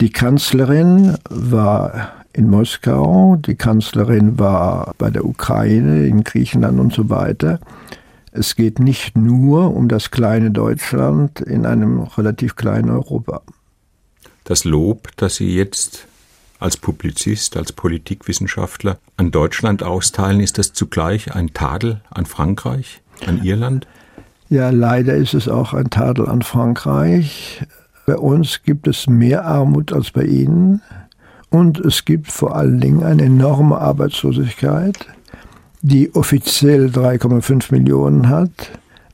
Die 0.01 0.11
Kanzlerin 0.11 1.19
war 1.29 2.13
in 2.33 2.49
Moskau, 2.49 3.37
die 3.37 3.57
Kanzlerin 3.57 4.39
war 4.39 4.95
bei 4.97 5.11
der 5.11 5.27
Ukraine, 5.27 6.07
in 6.07 6.25
Griechenland 6.25 6.81
und 6.81 6.95
so 6.95 7.11
weiter. 7.11 7.59
Es 8.39 8.55
geht 8.55 8.79
nicht 8.79 9.17
nur 9.17 9.75
um 9.75 9.89
das 9.89 10.13
kleine 10.13 10.53
Deutschland 10.53 11.41
in 11.41 11.67
einem 11.67 12.03
relativ 12.03 12.55
kleinen 12.55 12.89
Europa. 12.89 13.43
Das 14.45 14.63
Lob, 14.63 15.09
das 15.17 15.35
Sie 15.35 15.57
jetzt 15.57 16.07
als 16.61 16.77
Publizist, 16.77 17.57
als 17.57 17.73
Politikwissenschaftler 17.73 18.99
an 19.17 19.33
Deutschland 19.33 19.83
austeilen, 19.83 20.39
ist 20.39 20.57
das 20.57 20.73
zugleich 20.73 21.35
ein 21.35 21.53
Tadel 21.53 22.01
an 22.11 22.27
Frankreich, 22.27 23.03
an 23.27 23.43
Irland? 23.43 23.89
Ja, 24.49 24.71
leider 24.71 25.17
ist 25.17 25.35
es 25.35 25.49
auch 25.49 25.75
ein 25.75 25.91
Tadel 25.91 26.29
an 26.29 26.43
Frankreich. 26.43 27.67
Bei 28.07 28.17
uns 28.17 28.63
gibt 28.63 28.87
es 28.87 29.09
mehr 29.09 29.47
Armut 29.47 29.93
als 29.93 30.13
bei 30.13 30.23
Ihnen 30.23 30.81
und 31.51 31.81
es 31.81 32.05
gibt 32.05 32.31
vor 32.31 32.55
allen 32.55 32.81
Dingen 32.81 33.03
eine 33.03 33.25
enorme 33.25 33.79
Arbeitslosigkeit, 33.79 35.09
die 35.83 36.15
offiziell 36.15 36.87
3,5 36.87 37.73
Millionen 37.73 38.29
hat, 38.29 38.51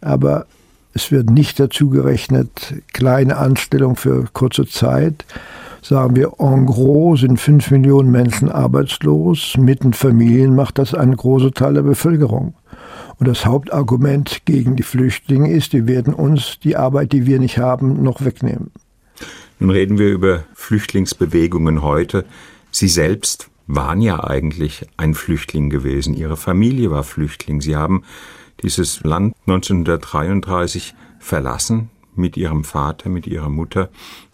aber 0.01 0.47
es 0.95 1.11
wird 1.11 1.31
nicht 1.31 1.59
dazu 1.59 1.91
gerechnet, 1.91 2.75
kleine 2.93 3.37
Anstellung 3.37 3.97
für 3.97 4.25
kurze 4.33 4.67
Zeit 4.67 5.25
sagen 5.85 6.17
wir, 6.17 6.33
en 6.39 6.67
gros 6.67 7.21
sind 7.21 7.39
fünf 7.39 7.71
Millionen 7.71 8.11
Menschen 8.11 8.49
arbeitslos. 8.49 9.57
Mit 9.59 9.85
den 9.85 9.93
Familien 9.93 10.55
macht 10.55 10.79
das 10.79 10.95
einen 10.95 11.17
großen 11.17 11.53
Teil 11.53 11.75
der 11.75 11.83
Bevölkerung. 11.83 12.55
Und 13.19 13.29
das 13.29 13.45
Hauptargument 13.45 14.43
gegen 14.45 14.77
die 14.77 14.83
Flüchtlinge 14.83 15.53
ist, 15.53 15.73
die 15.73 15.87
werden 15.87 16.15
uns 16.15 16.59
die 16.63 16.77
Arbeit, 16.77 17.13
die 17.13 17.27
wir 17.27 17.39
nicht 17.39 17.59
haben, 17.59 18.03
noch 18.03 18.25
wegnehmen. 18.25 18.71
Nun 19.61 19.71
reden 19.71 19.99
wir 19.99 20.09
über 20.09 20.45
Flüchtlingsbewegungen 20.55 21.83
heute. 21.83 22.25
Sie 22.71 22.89
selbst 22.89 23.51
waren 23.67 24.01
ja 24.01 24.23
eigentlich 24.23 24.87
ein 24.97 25.15
Flüchtling 25.15 25.71
gewesen. 25.71 26.15
Ihre 26.15 26.37
Familie 26.37 26.91
war 26.91 27.03
Flüchtling. 27.03 27.61
Sie 27.61 27.77
haben 27.77 28.03
dieses 28.63 29.03
Land 29.05 29.35
1933 29.47 30.95
verlassen 31.19 31.91
mit 32.17 32.37
ihrem 32.37 32.65
Vater, 32.65 33.09
mit 33.09 33.27
ihrer 33.27 33.49
Mutter, 33.49 33.89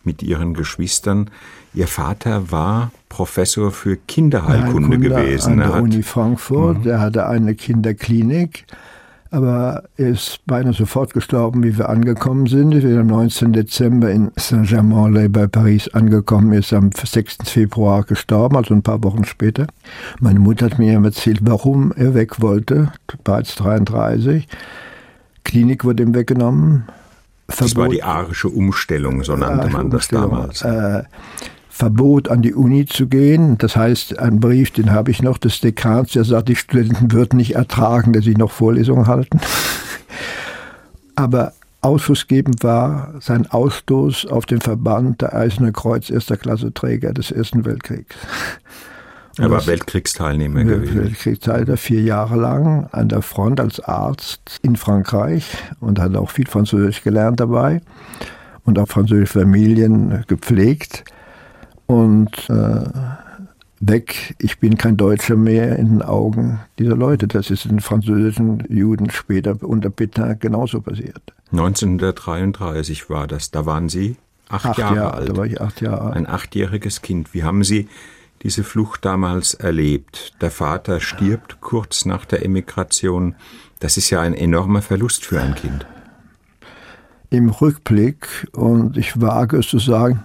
mit 0.04 0.22
ihren 0.22 0.54
Geschwistern. 0.54 1.30
Ihr 1.72 1.86
Vater 1.86 2.50
war 2.50 2.90
Professor 3.08 3.70
für 3.70 3.96
Kinderheilkunde 3.96 4.98
gewesen. 4.98 5.60
An 5.62 5.70
der 5.70 5.82
Uni 5.82 6.02
Frankfurt. 6.02 6.84
Mhm. 6.84 6.90
Er 6.90 7.00
hatte 7.00 7.26
eine 7.26 7.54
Kinderklinik 7.54 8.66
aber 9.30 9.84
er 9.96 10.08
ist 10.08 10.40
beinahe 10.46 10.72
sofort 10.72 11.14
gestorben, 11.14 11.62
wie 11.62 11.78
wir 11.78 11.88
angekommen 11.88 12.46
sind. 12.46 12.72
Wir 12.72 12.80
sind 12.80 12.98
am 12.98 13.06
19. 13.06 13.52
Dezember 13.52 14.10
in 14.10 14.32
Saint-Germain-en-Laye 14.36 15.28
bei 15.28 15.46
Paris 15.46 15.88
angekommen, 15.88 16.52
er 16.52 16.60
ist 16.60 16.72
am 16.72 16.90
6. 16.92 17.38
Februar 17.44 18.02
gestorben, 18.02 18.56
also 18.56 18.74
ein 18.74 18.82
paar 18.82 19.02
Wochen 19.04 19.24
später. 19.24 19.66
Meine 20.18 20.40
Mutter 20.40 20.66
hat 20.66 20.78
mir 20.78 21.00
erzählt, 21.02 21.40
warum 21.42 21.92
er 21.92 22.14
weg 22.14 22.40
wollte, 22.40 22.92
bereits 23.22 23.54
33. 23.56 24.48
Klinik 25.44 25.84
wurde 25.84 26.02
ihm 26.02 26.14
weggenommen. 26.14 26.84
Verbot, 27.48 27.70
das 27.70 27.76
war 27.76 27.88
die 27.88 28.02
arische 28.02 28.48
Umstellung, 28.48 29.22
so 29.24 29.36
nannte 29.36 29.70
man 29.70 29.90
das 29.90 30.08
damals. 30.08 30.62
Äh, 30.62 31.02
Verbot, 31.80 32.28
an 32.28 32.42
die 32.42 32.52
Uni 32.52 32.84
zu 32.84 33.06
gehen. 33.06 33.56
Das 33.56 33.74
heißt, 33.74 34.18
ein 34.18 34.38
Brief, 34.38 34.70
den 34.70 34.90
habe 34.90 35.10
ich 35.10 35.22
noch 35.22 35.38
des 35.38 35.62
Dekans, 35.62 36.12
der 36.12 36.24
sagt, 36.24 36.50
die 36.50 36.56
Studenten 36.56 37.10
würden 37.10 37.38
nicht 37.38 37.54
ertragen, 37.54 38.12
dass 38.12 38.24
sie 38.24 38.34
noch 38.34 38.50
Vorlesungen 38.50 39.06
halten. 39.06 39.40
Aber 41.16 41.54
ausschlussgebend 41.80 42.62
war 42.62 43.14
sein 43.20 43.46
Ausstoß 43.46 44.26
auf 44.26 44.44
den 44.44 44.60
Verband 44.60 45.22
der 45.22 45.34
Eiserne 45.34 45.72
Kreuz 45.72 46.10
erster 46.10 46.36
Klasse 46.36 46.74
Träger 46.74 47.14
des 47.14 47.30
Ersten 47.30 47.64
Weltkriegs. 47.64 48.14
Er 49.38 49.50
war 49.50 49.66
Weltkriegsteilnehmer 49.66 50.64
gewesen. 50.64 50.96
Weltkriegsteilnehmer 50.96 51.78
vier 51.78 52.02
Jahre 52.02 52.36
lang 52.36 52.88
an 52.92 53.08
der 53.08 53.22
Front 53.22 53.58
als 53.58 53.80
Arzt 53.80 54.58
in 54.60 54.76
Frankreich 54.76 55.56
und 55.80 55.98
hat 55.98 56.14
auch 56.14 56.30
viel 56.30 56.46
Französisch 56.46 57.02
gelernt 57.02 57.40
dabei 57.40 57.80
und 58.66 58.78
auch 58.78 58.88
französische 58.88 59.38
Familien 59.40 60.24
gepflegt 60.26 61.04
und 61.90 62.48
äh, 62.48 62.84
weg, 63.80 64.36
ich 64.38 64.60
bin 64.60 64.78
kein 64.78 64.96
Deutscher 64.96 65.34
mehr 65.34 65.76
in 65.76 65.88
den 65.88 66.02
Augen 66.02 66.60
dieser 66.78 66.94
Leute. 66.94 67.26
Das 67.26 67.50
ist 67.50 67.64
den 67.64 67.80
französischen 67.80 68.64
Juden 68.68 69.10
später 69.10 69.56
unter 69.62 69.90
Petain 69.90 70.38
genauso 70.38 70.80
passiert. 70.80 71.20
1933 71.50 73.10
war 73.10 73.26
das, 73.26 73.50
da 73.50 73.66
waren 73.66 73.88
Sie 73.88 74.16
acht, 74.48 74.66
acht 74.66 74.78
Jahre, 74.78 74.96
Jahre 74.96 75.14
alt. 75.14 75.28
Da 75.30 75.36
war 75.36 75.46
ich 75.46 75.60
acht 75.60 75.80
Jahre 75.80 76.02
alt. 76.02 76.16
Ein 76.16 76.28
achtjähriges 76.28 77.02
Kind. 77.02 77.34
Wie 77.34 77.42
haben 77.42 77.64
Sie 77.64 77.88
diese 78.42 78.62
Flucht 78.62 79.04
damals 79.04 79.54
erlebt? 79.54 80.34
Der 80.40 80.52
Vater 80.52 81.00
stirbt 81.00 81.60
kurz 81.60 82.04
nach 82.04 82.24
der 82.24 82.44
Emigration. 82.44 83.34
Das 83.80 83.96
ist 83.96 84.10
ja 84.10 84.20
ein 84.20 84.34
enormer 84.34 84.82
Verlust 84.82 85.24
für 85.24 85.40
ein 85.40 85.56
Kind. 85.56 85.86
Im 87.30 87.48
Rückblick, 87.48 88.48
und 88.52 88.96
ich 88.96 89.20
wage 89.20 89.58
es 89.58 89.66
zu 89.66 89.80
sagen, 89.80 90.22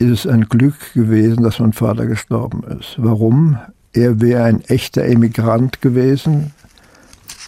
ist 0.00 0.10
es 0.10 0.26
ein 0.26 0.48
Glück 0.48 0.94
gewesen, 0.94 1.42
dass 1.42 1.58
mein 1.58 1.74
Vater 1.74 2.06
gestorben 2.06 2.64
ist. 2.78 2.94
Warum? 2.96 3.58
Er 3.92 4.20
wäre 4.20 4.44
ein 4.44 4.62
echter 4.62 5.04
Emigrant 5.04 5.82
gewesen. 5.82 6.52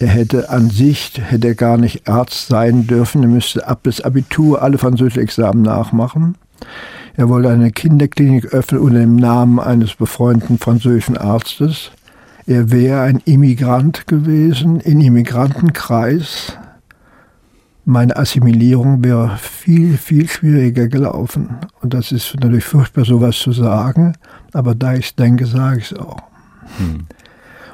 Er 0.00 0.08
hätte 0.08 0.50
an 0.50 0.68
sich, 0.68 1.14
hätte 1.18 1.48
er 1.48 1.54
gar 1.54 1.78
nicht 1.78 2.08
Arzt 2.08 2.48
sein 2.48 2.86
dürfen. 2.86 3.22
Er 3.22 3.28
müsste 3.28 3.66
ab 3.66 3.80
das 3.84 4.02
Abitur 4.02 4.60
alle 4.60 4.76
französische 4.76 5.22
Examen 5.22 5.62
nachmachen. 5.62 6.36
Er 7.16 7.28
wollte 7.30 7.48
eine 7.48 7.70
Kinderklinik 7.70 8.52
öffnen 8.52 8.80
unter 8.82 9.00
dem 9.00 9.16
Namen 9.16 9.58
eines 9.58 9.94
befreundeten 9.94 10.58
französischen 10.58 11.16
Arztes. 11.16 11.90
Er 12.46 12.70
wäre 12.70 13.02
ein 13.02 13.22
Immigrant 13.24 14.06
gewesen, 14.06 14.80
in 14.80 15.00
Immigrantenkreis, 15.00 16.58
meine 17.84 18.16
Assimilierung 18.16 19.02
wäre 19.02 19.36
viel, 19.38 19.96
viel 19.96 20.28
schwieriger 20.28 20.88
gelaufen. 20.88 21.58
Und 21.80 21.94
das 21.94 22.12
ist 22.12 22.34
natürlich 22.34 22.64
furchtbar, 22.64 23.04
sowas 23.04 23.36
zu 23.38 23.52
sagen, 23.52 24.14
aber 24.52 24.74
da 24.74 24.94
ich 24.94 25.06
es 25.06 25.14
denke, 25.16 25.46
sage 25.46 25.78
ich 25.78 25.92
es 25.92 25.98
auch. 25.98 26.22
Hm. 26.78 27.06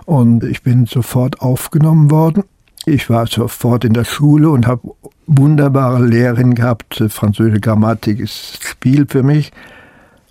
Und 0.06 0.44
ich 0.44 0.62
bin 0.62 0.86
sofort 0.86 1.42
aufgenommen 1.42 2.10
worden. 2.10 2.44
Ich 2.86 3.10
war 3.10 3.26
sofort 3.26 3.84
in 3.84 3.92
der 3.92 4.04
Schule 4.04 4.48
und 4.48 4.66
habe 4.66 4.94
wunderbare 5.26 6.04
Lehrerin 6.04 6.54
gehabt. 6.54 7.04
Französische 7.08 7.60
Grammatik 7.60 8.18
ist 8.18 8.64
Spiel 8.64 9.06
für 9.06 9.22
mich. 9.22 9.52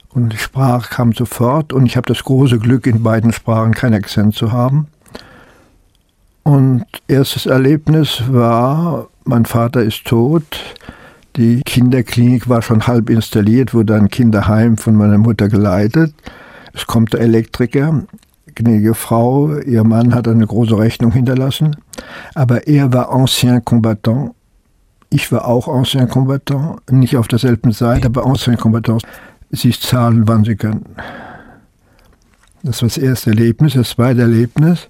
Und 0.09 0.33
die 0.33 0.37
Sprache 0.37 0.95
kam 0.95 1.13
sofort. 1.13 1.73
Und 1.73 1.85
ich 1.85 1.95
habe 1.95 2.07
das 2.07 2.23
große 2.23 2.57
Glück, 2.57 2.87
in 2.87 3.03
beiden 3.03 3.31
Sprachen 3.31 3.75
keinen 3.75 3.93
Akzent 3.93 4.33
zu 4.33 4.51
haben. 4.51 4.87
Und 6.47 6.85
erstes 7.09 7.45
Erlebnis 7.45 8.23
war, 8.29 9.09
mein 9.25 9.43
Vater 9.43 9.83
ist 9.83 10.05
tot. 10.05 10.45
Die 11.35 11.61
Kinderklinik 11.65 12.47
war 12.47 12.61
schon 12.61 12.87
halb 12.87 13.09
installiert, 13.09 13.73
wurde 13.73 13.95
ein 13.95 14.07
Kinderheim 14.07 14.77
von 14.77 14.95
meiner 14.95 15.17
Mutter 15.17 15.49
geleitet. 15.49 16.13
Es 16.73 16.87
kommt 16.87 17.11
der 17.11 17.19
Elektriker, 17.19 18.01
gnädige 18.55 18.93
Frau, 18.93 19.57
ihr 19.57 19.83
Mann 19.83 20.15
hat 20.15 20.29
eine 20.29 20.47
große 20.47 20.79
Rechnung 20.79 21.11
hinterlassen, 21.11 21.75
aber 22.33 22.65
er 22.65 22.93
war 22.93 23.11
Ancien 23.11 23.65
Combattant. 23.65 24.31
Ich 25.09 25.29
war 25.33 25.45
auch 25.45 25.67
Ancien 25.67 26.07
Combattant, 26.07 26.79
nicht 26.89 27.17
auf 27.17 27.27
derselben 27.27 27.73
Seite, 27.73 28.05
aber 28.05 28.25
Ancien 28.25 28.55
Combattant. 28.55 29.03
Sie 29.51 29.71
zahlen, 29.71 30.25
wann 30.29 30.45
sie 30.45 30.55
können. 30.55 30.85
Das 32.63 32.81
war 32.81 32.87
das 32.87 32.97
erste 32.97 33.31
Erlebnis. 33.31 33.73
Das 33.73 33.89
zweite 33.89 34.21
Erlebnis, 34.21 34.87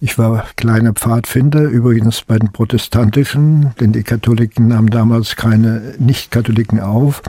ich 0.00 0.18
war 0.18 0.46
kleiner 0.56 0.92
Pfadfinder, 0.92 1.62
übrigens 1.62 2.22
bei 2.22 2.38
den 2.38 2.52
Protestantischen, 2.52 3.74
denn 3.80 3.92
die 3.92 4.02
Katholiken 4.02 4.68
nahmen 4.68 4.90
damals 4.90 5.36
keine 5.36 5.94
Nicht-Katholiken 5.98 6.80
auf. 6.80 7.22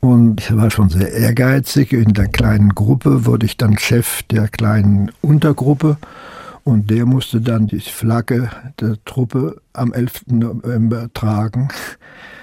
Und 0.00 0.40
ich 0.40 0.56
war 0.56 0.70
schon 0.70 0.88
sehr 0.88 1.12
ehrgeizig. 1.12 1.92
In 1.92 2.12
der 2.12 2.26
kleinen 2.26 2.74
Gruppe 2.74 3.24
wurde 3.24 3.46
ich 3.46 3.56
dann 3.56 3.78
Chef 3.78 4.22
der 4.24 4.48
kleinen 4.48 5.12
Untergruppe. 5.20 5.96
Und 6.64 6.90
der 6.90 7.06
musste 7.06 7.40
dann 7.40 7.66
die 7.66 7.80
Flagge 7.80 8.50
der 8.80 8.96
Truppe 9.04 9.60
am 9.72 9.92
11. 9.92 10.22
November 10.26 11.08
tragen. 11.12 11.68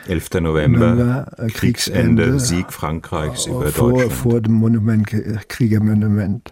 11. 0.08 0.30
November, 0.42 0.80
November 0.80 1.32
äh, 1.38 1.48
Kriegsende, 1.48 2.24
Kriegsende, 2.24 2.40
Sieg 2.40 2.72
Frankreichs 2.72 3.46
über 3.46 3.68
vor, 3.68 3.92
Deutschland. 3.92 4.14
Vor 4.14 4.42
dem 4.42 4.54
Monument, 4.54 5.08
Kriegermonument. 5.48 6.52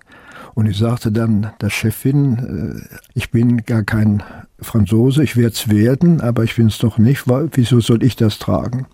Und 0.58 0.66
ich 0.66 0.80
sagte 0.80 1.12
dann 1.12 1.52
der 1.62 1.70
Chefin, 1.70 2.82
äh, 2.90 2.98
ich 3.14 3.30
bin 3.30 3.58
gar 3.58 3.84
kein 3.84 4.24
Franzose, 4.60 5.24
ich 5.24 5.38
werde 5.38 5.54
es 5.54 5.70
werden, 5.70 6.20
aber 6.20 6.44
ich 6.46 6.56
bin 6.56 6.66
es 6.66 6.80
doch 6.80 6.98
nicht. 6.98 7.26
Wieso 7.28 7.80
soll 7.80 8.02
ich 8.02 8.16
das 8.16 8.40
tragen? 8.40 8.88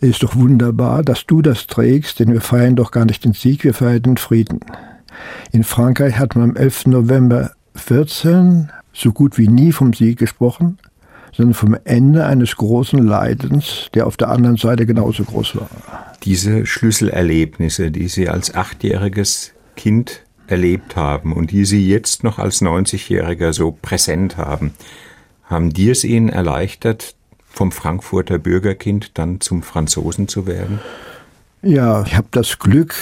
Es 0.00 0.08
ist 0.08 0.24
doch 0.24 0.34
wunderbar, 0.34 1.04
dass 1.04 1.26
du 1.26 1.42
das 1.42 1.68
trägst, 1.68 2.18
denn 2.18 2.32
wir 2.32 2.40
feiern 2.40 2.74
doch 2.74 2.90
gar 2.90 3.04
nicht 3.04 3.24
den 3.24 3.34
Sieg, 3.34 3.62
wir 3.62 3.72
feiern 3.72 4.02
den 4.02 4.16
Frieden. 4.16 4.58
In 5.52 5.62
Frankreich 5.62 6.18
hat 6.18 6.34
man 6.34 6.50
am 6.50 6.56
11. 6.56 6.86
November 6.86 7.52
14 7.76 8.72
so 8.92 9.12
gut 9.12 9.38
wie 9.38 9.46
nie 9.46 9.70
vom 9.70 9.92
Sieg 9.92 10.18
gesprochen, 10.18 10.78
sondern 11.30 11.54
vom 11.54 11.76
Ende 11.84 12.26
eines 12.26 12.56
großen 12.56 12.98
Leidens, 12.98 13.90
der 13.94 14.08
auf 14.08 14.16
der 14.16 14.28
anderen 14.28 14.56
Seite 14.56 14.86
genauso 14.86 15.22
groß 15.22 15.54
war. 15.54 15.70
Diese 16.24 16.66
Schlüsselerlebnisse, 16.66 17.92
die 17.92 18.08
Sie 18.08 18.28
als 18.28 18.56
achtjähriges 18.56 19.52
Kind 19.76 20.24
erlebt 20.46 20.96
haben 20.96 21.32
und 21.32 21.50
die 21.50 21.64
Sie 21.64 21.88
jetzt 21.88 22.24
noch 22.24 22.38
als 22.38 22.62
90-Jähriger 22.62 23.52
so 23.52 23.76
präsent 23.80 24.36
haben, 24.36 24.74
haben 25.44 25.72
die 25.72 25.90
es 25.90 26.04
Ihnen 26.04 26.28
erleichtert, 26.28 27.14
vom 27.48 27.72
Frankfurter 27.72 28.38
Bürgerkind 28.38 29.12
dann 29.14 29.40
zum 29.40 29.62
Franzosen 29.62 30.28
zu 30.28 30.46
werden? 30.46 30.80
Ja, 31.62 32.02
ich 32.02 32.14
habe 32.14 32.28
das 32.30 32.58
Glück, 32.58 32.94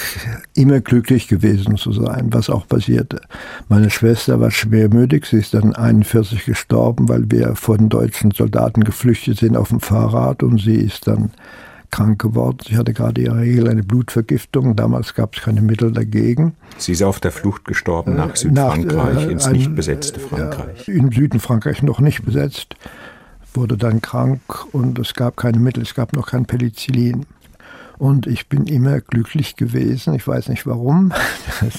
immer 0.55 0.81
glücklich 0.81 1.27
gewesen 1.27 1.77
zu 1.77 1.91
sein, 1.91 2.29
was 2.33 2.49
auch 2.49 2.69
passierte. 2.69 3.21
Meine 3.69 3.91
Schwester 3.91 4.41
war 4.41 4.53
schwermütig, 4.53 5.27
sie 5.27 5.39
ist 5.39 5.55
dann 5.55 5.75
41 5.75 6.45
gestorben, 6.45 7.09
weil 7.09 7.29
wir 7.29 7.57
vor 7.57 7.77
den 7.77 7.89
deutschen 7.89 8.31
Soldaten 8.31 8.85
geflüchtet 8.85 9.39
sind 9.39 9.57
auf 9.57 9.71
dem 9.71 9.81
Fahrrad 9.81 10.45
und 10.45 10.61
sie 10.61 10.77
ist 10.77 11.09
dann 11.09 11.33
krank 11.93 12.21
geworden. 12.21 12.59
Sie 12.67 12.77
hatte 12.77 12.93
gerade 12.93 13.21
ihre 13.21 13.39
Regel 13.39 13.69
eine 13.69 13.85
Blutvergiftung. 13.85 14.75
Damals 14.75 15.15
gab 15.15 15.37
es 15.37 15.43
keine 15.43 15.63
Mittel 15.63 15.93
dagegen. 15.93 16.57
Sie 16.79 16.93
ist 16.93 17.03
auf 17.03 17.21
der 17.21 17.31
Flucht 17.31 17.65
gestorben 17.65 18.17
nach 18.17 18.35
Südfrankreich, 18.35 19.15
nach, 19.15 19.23
äh, 19.23 19.31
ins 19.31 19.49
nicht 19.49 19.77
besetzte 19.77 20.19
Frankreich. 20.19 20.89
Äh, 20.89 20.93
Im 20.93 21.13
Süden 21.13 21.39
Frankreich 21.39 21.83
noch 21.83 22.01
nicht 22.01 22.25
besetzt. 22.25 22.75
Wurde 23.55 23.77
dann 23.77 24.01
krank 24.01 24.41
und 24.73 24.99
es 24.99 25.15
gab 25.15 25.37
keine 25.37 25.59
Mittel, 25.59 25.83
es 25.83 25.95
gab 25.95 26.15
noch 26.15 26.27
kein 26.27 26.47
Penicillin. 26.47 27.27
Und 27.99 28.27
ich 28.27 28.49
bin 28.49 28.65
immer 28.67 29.01
glücklich 29.01 29.55
gewesen. 29.55 30.15
Ich 30.15 30.27
weiß 30.27 30.49
nicht 30.49 30.67
warum. 30.67 31.13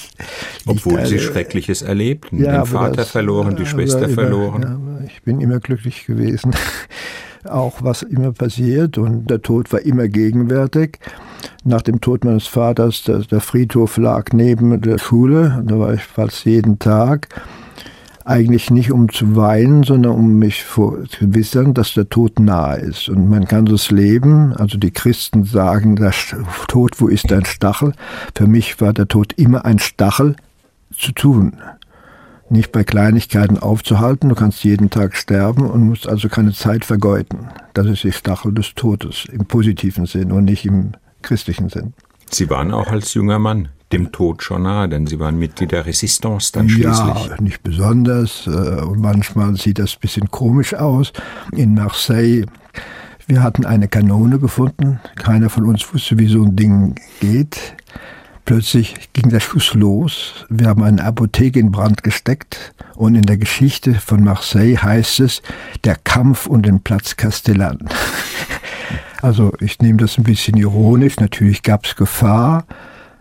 Obwohl 0.66 1.04
Sie 1.04 1.18
Schreckliches 1.18 1.82
erlebten. 1.82 2.42
Ja, 2.42 2.62
Den 2.62 2.66
Vater 2.66 2.96
das, 2.96 3.10
verloren, 3.10 3.56
die 3.56 3.66
Schwester 3.66 4.04
immer, 4.04 4.14
verloren. 4.14 4.62
Ja, 4.62 5.06
ich 5.06 5.22
bin 5.22 5.40
immer 5.40 5.58
glücklich 5.58 6.06
gewesen. 6.06 6.54
Auch 7.48 7.82
was 7.82 8.02
immer 8.02 8.32
passiert. 8.32 8.98
Und 8.98 9.28
der 9.30 9.42
Tod 9.42 9.72
war 9.72 9.80
immer 9.80 10.08
gegenwärtig. 10.08 10.98
Nach 11.64 11.82
dem 11.82 12.00
Tod 12.00 12.24
meines 12.24 12.46
Vaters, 12.46 13.02
der, 13.02 13.20
der 13.20 13.40
Friedhof 13.40 13.96
lag 13.96 14.32
neben 14.32 14.80
der 14.80 14.98
Schule. 14.98 15.62
Da 15.66 15.78
war 15.78 15.94
ich 15.94 16.02
fast 16.02 16.44
jeden 16.44 16.78
Tag 16.78 17.28
eigentlich 18.24 18.70
nicht 18.70 18.90
um 18.90 19.10
zu 19.10 19.36
weinen, 19.36 19.82
sondern 19.82 20.12
um 20.12 20.38
mich 20.38 20.64
zu 20.64 20.98
gewissern, 21.20 21.74
dass 21.74 21.94
der 21.94 22.08
Tod 22.08 22.40
nahe 22.40 22.78
ist. 22.78 23.08
Und 23.08 23.28
man 23.28 23.46
kann 23.46 23.66
das 23.66 23.90
Leben, 23.90 24.54
also 24.54 24.78
die 24.78 24.90
Christen 24.90 25.44
sagen, 25.44 25.96
der 25.96 26.12
Tod, 26.66 27.00
wo 27.00 27.08
ist 27.08 27.30
dein 27.30 27.44
Stachel? 27.44 27.92
Für 28.34 28.46
mich 28.46 28.80
war 28.80 28.92
der 28.92 29.08
Tod 29.08 29.34
immer 29.34 29.64
ein 29.64 29.78
Stachel 29.78 30.36
zu 30.96 31.12
tun. 31.12 31.56
Nicht 32.50 32.72
bei 32.72 32.84
Kleinigkeiten 32.84 33.58
aufzuhalten, 33.58 34.28
du 34.28 34.34
kannst 34.34 34.64
jeden 34.64 34.90
Tag 34.90 35.16
sterben 35.16 35.68
und 35.68 35.82
musst 35.82 36.08
also 36.08 36.28
keine 36.28 36.52
Zeit 36.52 36.84
vergeuden. 36.84 37.48
Das 37.72 37.86
ist 37.86 38.04
die 38.04 38.12
Stachel 38.12 38.52
des 38.52 38.74
Todes 38.74 39.26
im 39.32 39.46
positiven 39.46 40.06
Sinn 40.06 40.30
und 40.30 40.44
nicht 40.44 40.66
im 40.66 40.92
christlichen 41.22 41.70
Sinn. 41.70 41.94
Sie 42.30 42.50
waren 42.50 42.72
auch 42.72 42.88
als 42.88 43.14
junger 43.14 43.38
Mann 43.38 43.68
dem 43.92 44.12
Tod 44.12 44.42
schon 44.42 44.62
nahe, 44.62 44.88
denn 44.88 45.06
Sie 45.06 45.20
waren 45.20 45.38
Mitglied 45.38 45.72
der 45.72 45.86
Resistance 45.86 46.50
dann 46.52 46.68
schließlich. 46.68 47.28
Ja, 47.28 47.40
nicht 47.40 47.62
besonders. 47.62 48.46
Äh, 48.46 48.82
und 48.82 49.00
manchmal 49.00 49.56
sieht 49.56 49.78
das 49.78 49.94
ein 49.94 50.00
bisschen 50.00 50.30
komisch 50.30 50.74
aus. 50.74 51.12
In 51.52 51.74
Marseille, 51.74 52.44
wir 53.26 53.42
hatten 53.42 53.64
eine 53.64 53.88
Kanone 53.88 54.38
gefunden. 54.38 55.00
Keiner 55.16 55.48
von 55.48 55.64
uns 55.64 55.94
wusste, 55.94 56.18
wie 56.18 56.26
so 56.26 56.42
ein 56.42 56.56
Ding 56.56 56.96
geht. 57.20 57.76
Plötzlich 58.44 58.94
ging 59.14 59.30
der 59.30 59.40
Schuss 59.40 59.72
los. 59.72 60.44
Wir 60.50 60.68
haben 60.68 60.82
eine 60.82 61.02
Apotheke 61.02 61.58
in 61.58 61.72
Brand 61.72 62.02
gesteckt. 62.02 62.74
Und 62.94 63.14
in 63.14 63.22
der 63.22 63.38
Geschichte 63.38 63.94
von 63.94 64.22
Marseille 64.22 64.76
heißt 64.76 65.20
es, 65.20 65.42
der 65.84 65.96
Kampf 65.96 66.46
um 66.46 66.62
den 66.62 66.80
Platz 66.80 67.16
Castellan. 67.16 67.78
Also 69.22 69.54
ich 69.58 69.78
nehme 69.78 69.96
das 69.96 70.18
ein 70.18 70.24
bisschen 70.24 70.58
ironisch. 70.58 71.16
Natürlich 71.16 71.62
gab 71.62 71.86
es 71.86 71.96
Gefahr. 71.96 72.66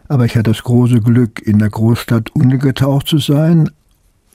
Aber 0.10 0.26
ich 0.26 0.36
hatte 0.36 0.52
das 0.52 0.62
große 0.62 1.00
Glück, 1.00 1.42
in 1.42 1.60
der 1.60 1.70
Großstadt 1.70 2.30
untergetaucht 2.36 3.08
zu 3.08 3.20
sein, 3.20 3.70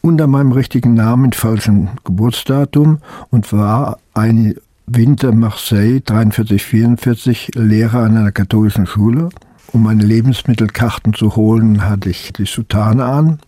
unter 0.01 0.27
meinem 0.27 0.53
richtigen 0.53 0.95
Namen, 0.95 1.33
falschem 1.35 1.89
Geburtsdatum 2.05 3.01
und 3.31 3.53
war 3.53 3.99
ein 4.15 4.55
Winter 4.87 5.33
Marseille 5.33 6.01
43, 6.01 6.65
44 6.65 7.51
Lehrer 7.55 8.05
an 8.05 8.17
einer 8.17 8.33
katholischen 8.33 8.87
Schule. 8.87 9.29
Um 9.73 9.83
meine 9.83 10.05
Lebensmittelkarten 10.05 11.13
zu 11.15 11.37
holen, 11.37 11.85
hatte 11.85 12.09
ich 12.09 12.33
die 12.33 12.47
Soutane 12.47 13.05
an. 13.05 13.39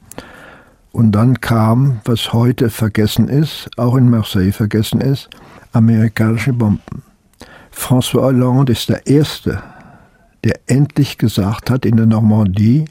Und 0.93 1.13
dann 1.13 1.41
kam, 1.41 2.01
was 2.05 2.33
heute 2.33 2.69
vergessen 2.69 3.29
ist, 3.29 3.71
auch 3.77 3.97
in 3.97 4.11
Marseille 4.11 4.53
vergessen 4.53 5.01
ist, 5.01 5.31
amerikanische 5.73 6.53
Bomben. 6.53 7.03
François 7.73 8.23
Hollande 8.23 8.73
ist 8.73 8.89
der 8.89 9.07
Erste, 9.07 9.63
der 10.45 10.61
endlich 10.67 11.17
gesagt 11.17 11.71
hat 11.71 11.87
in 11.87 11.97
der 11.97 12.07
Normandie, 12.07 12.87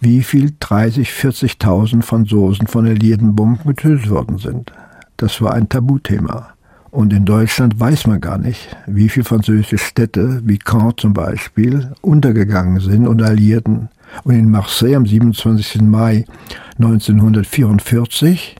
wie 0.00 0.22
viel 0.22 0.52
30, 0.58 1.08
40.000 1.10 2.02
Franzosen 2.02 2.66
von 2.66 2.86
alliierten 2.86 3.34
Bomben 3.34 3.68
getötet 3.68 4.10
worden 4.10 4.38
sind. 4.38 4.72
Das 5.16 5.40
war 5.40 5.54
ein 5.54 5.68
Tabuthema. 5.68 6.54
Und 6.92 7.14
in 7.14 7.24
Deutschland 7.24 7.80
weiß 7.80 8.06
man 8.06 8.20
gar 8.20 8.36
nicht, 8.36 8.76
wie 8.86 9.08
viele 9.08 9.24
französische 9.24 9.78
Städte, 9.78 10.42
wie 10.44 10.58
Caen 10.58 10.92
zum 10.98 11.14
Beispiel, 11.14 11.90
untergegangen 12.02 12.80
sind 12.80 13.08
und 13.08 13.22
Alliierten. 13.22 13.88
Und 14.24 14.34
in 14.34 14.50
Marseille 14.50 14.94
am 14.94 15.06
27. 15.06 15.80
Mai 15.80 16.26
1944 16.78 18.56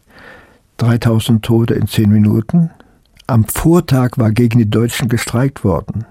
3000 0.79 1.45
Tote 1.45 1.75
in 1.75 1.87
10 1.87 2.09
Minuten. 2.09 2.71
Am 3.27 3.45
Vortag 3.45 4.13
war 4.17 4.33
gegen 4.33 4.59
die 4.59 4.71
Deutschen 4.71 5.11
gestreikt 5.11 5.63
worden. 5.63 6.07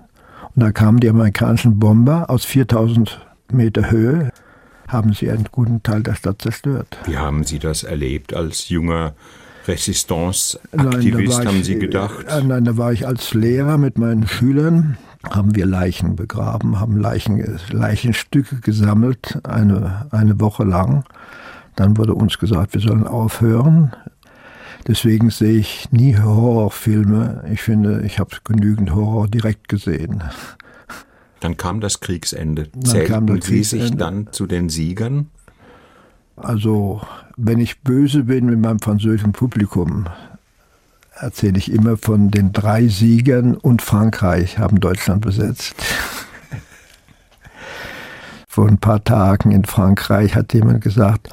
Und 0.53 0.61
da 0.61 0.71
kamen 0.71 0.99
die 0.99 1.09
amerikanischen 1.09 1.79
Bomber 1.79 2.29
aus 2.29 2.45
4000 2.45 3.19
Meter 3.51 3.89
Höhe, 3.89 4.29
haben 4.87 5.13
sie 5.13 5.31
einen 5.31 5.47
guten 5.51 5.81
Teil 5.81 6.03
der 6.03 6.13
Stadt 6.13 6.39
zerstört. 6.39 6.99
Wie 7.05 7.17
haben 7.17 7.43
Sie 7.43 7.57
das 7.57 7.81
erlebt 7.81 8.35
als 8.35 8.69
junger 8.69 9.15
Resistance-Aktivist, 9.67 11.45
haben 11.45 11.63
Sie 11.63 11.77
gedacht? 11.77 12.25
Äh, 12.27 12.43
nein, 12.43 12.65
da 12.65 12.77
war 12.77 12.91
ich 12.91 13.05
als 13.07 13.33
Lehrer 13.33 13.77
mit 13.77 13.97
meinen 13.97 14.27
Schülern, 14.27 14.97
haben 15.29 15.55
wir 15.55 15.65
Leichen 15.65 16.15
begraben, 16.15 16.79
haben 16.79 16.97
Leichen, 16.97 17.59
Leichenstücke 17.71 18.57
gesammelt, 18.57 19.39
eine, 19.43 20.07
eine 20.11 20.39
Woche 20.39 20.63
lang. 20.63 21.03
Dann 21.75 21.97
wurde 21.97 22.13
uns 22.15 22.39
gesagt, 22.39 22.73
wir 22.73 22.81
sollen 22.81 23.07
aufhören. 23.07 23.93
Deswegen 24.87 25.29
sehe 25.29 25.59
ich 25.59 25.91
nie 25.91 26.17
Horrorfilme. 26.17 27.43
Ich 27.53 27.61
finde, 27.61 28.01
ich 28.01 28.19
habe 28.19 28.35
genügend 28.43 28.93
Horror 28.93 29.27
direkt 29.27 29.69
gesehen. 29.69 30.23
Dann 31.39 31.55
kam 31.57 31.81
das 31.81 31.99
Kriegsende. 31.99 32.67
Dann 32.73 32.85
Zählten 32.85 33.27
das 33.27 33.45
Sie 33.45 33.53
Kriegsende. 33.53 33.85
sich 33.87 33.95
dann 33.95 34.27
zu 34.31 34.47
den 34.47 34.69
Siegern? 34.69 35.29
Also, 36.35 37.01
wenn 37.43 37.59
ich 37.59 37.81
böse 37.81 38.25
bin 38.25 38.45
mit 38.45 38.59
meinem 38.59 38.79
französischen 38.79 39.31
Publikum, 39.31 40.05
erzähle 41.15 41.57
ich 41.57 41.71
immer 41.71 41.97
von 41.97 42.29
den 42.29 42.51
drei 42.51 42.87
Siegern 42.87 43.55
und 43.55 43.81
Frankreich 43.81 44.59
haben 44.59 44.79
Deutschland 44.79 45.21
besetzt 45.21 45.73
vor 48.47 48.67
ein 48.67 48.77
paar 48.77 49.03
Tagen 49.03 49.51
in 49.51 49.65
Frankreich 49.65 50.35
hat 50.35 50.53
jemand 50.53 50.81
gesagt, 50.81 51.29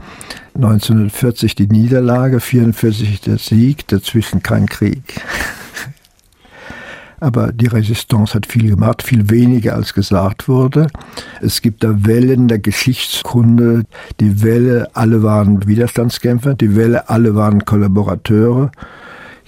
1940 0.54 1.54
die 1.54 1.68
Niederlage, 1.68 2.36
1944 2.36 3.20
der 3.20 3.38
Sieg, 3.38 3.86
dazwischen 3.88 4.42
kein 4.42 4.66
Krieg. 4.66 5.20
Aber 7.20 7.52
die 7.52 7.66
Resistance 7.66 8.34
hat 8.34 8.46
viel 8.46 8.68
gemacht, 8.70 9.02
viel 9.02 9.28
weniger 9.30 9.74
als 9.74 9.94
gesagt 9.94 10.48
wurde. 10.48 10.86
Es 11.40 11.62
gibt 11.62 11.82
da 11.82 12.04
Wellen 12.06 12.48
der 12.48 12.58
Geschichtskunde. 12.58 13.84
Die 14.20 14.42
Welle, 14.42 14.88
alle 14.94 15.22
waren 15.22 15.66
Widerstandskämpfer, 15.66 16.54
die 16.54 16.76
Welle, 16.76 17.08
alle 17.08 17.34
waren 17.34 17.64
Kollaborateure. 17.64 18.70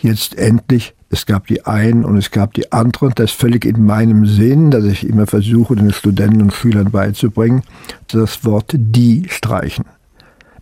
Jetzt 0.02 0.36
endlich 0.38 0.94
es 1.12 1.26
gab 1.26 1.48
die 1.48 1.66
einen 1.66 2.04
und 2.04 2.16
es 2.16 2.30
gab 2.30 2.54
die 2.54 2.70
anderen. 2.70 3.12
Das 3.16 3.32
ist 3.32 3.40
völlig 3.40 3.64
in 3.64 3.84
meinem 3.84 4.26
Sinn, 4.26 4.70
dass 4.70 4.84
ich 4.84 5.06
immer 5.06 5.26
versuche, 5.26 5.74
den 5.74 5.92
Studenten 5.92 6.40
und 6.40 6.54
Schülern 6.54 6.92
beizubringen, 6.92 7.62
das 8.08 8.44
Wort 8.44 8.72
die 8.74 9.26
streichen. 9.28 9.84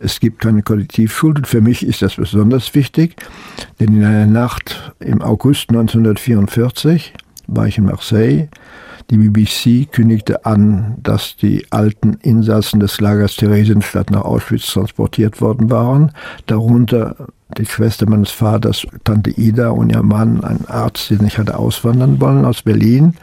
Es 0.01 0.21
gibt 0.21 0.41
keine 0.41 0.63
Kollektivschuld 0.63 1.39
und 1.39 1.47
für 1.47 1.61
mich 1.61 1.85
ist 1.85 2.03
das 2.03 2.17
besonders 2.17 2.75
wichtig, 2.75 3.17
denn 3.81 3.97
in 3.97 4.05
einer 4.05 4.27
Nacht 4.27 4.93
im 5.01 5.23
August 5.23 5.71
1944 5.71 7.15
war 7.49 7.67
ich 7.67 7.79
in 7.79 7.87
Marseille. 7.87 8.49
Die 9.11 9.17
BBC 9.17 9.91
kündigte 9.91 10.45
an, 10.45 10.97
dass 11.03 11.35
die 11.37 11.67
alten 11.71 12.19
Insassen 12.23 12.79
des 12.79 13.01
Lagers 13.01 13.37
Theresienstadt 13.37 14.11
nach 14.11 14.23
Auschwitz 14.23 14.67
transportiert 14.67 15.41
worden 15.41 15.71
waren, 15.71 16.13
darunter 16.47 17.17
die 17.57 17.65
Schwester 17.65 18.09
meines 18.09 18.31
Vaters, 18.31 18.87
Tante 19.05 19.31
Ida 19.31 19.71
und 19.71 19.91
ihr 19.91 20.03
Mann, 20.03 20.45
ein 20.45 20.67
Arzt, 20.67 21.09
den 21.09 21.25
ich 21.27 21.39
hatte 21.39 21.59
auswandern 21.59 22.21
wollen 22.21 22.45
aus 22.45 22.63
Berlin. 22.63 23.15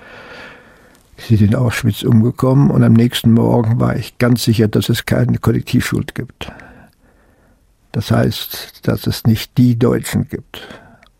Sie 1.17 1.35
sind 1.35 1.51
in 1.51 1.55
Auschwitz 1.55 2.01
umgekommen 2.01 2.71
und 2.71 2.83
am 2.83 2.93
nächsten 2.93 3.31
Morgen 3.31 3.79
war 3.79 3.95
ich 3.95 4.17
ganz 4.17 4.43
sicher, 4.43 4.67
dass 4.67 4.89
es 4.89 5.05
keine 5.05 5.37
Kollektivschuld 5.37 6.15
gibt. 6.15 6.51
Das 7.95 8.11
heißt, 8.11 8.81
dass 8.89 9.07
es 9.07 9.23
nicht 9.23 9.57
die 9.57 9.79
Deutschen 9.79 10.27
gibt. 10.27 10.67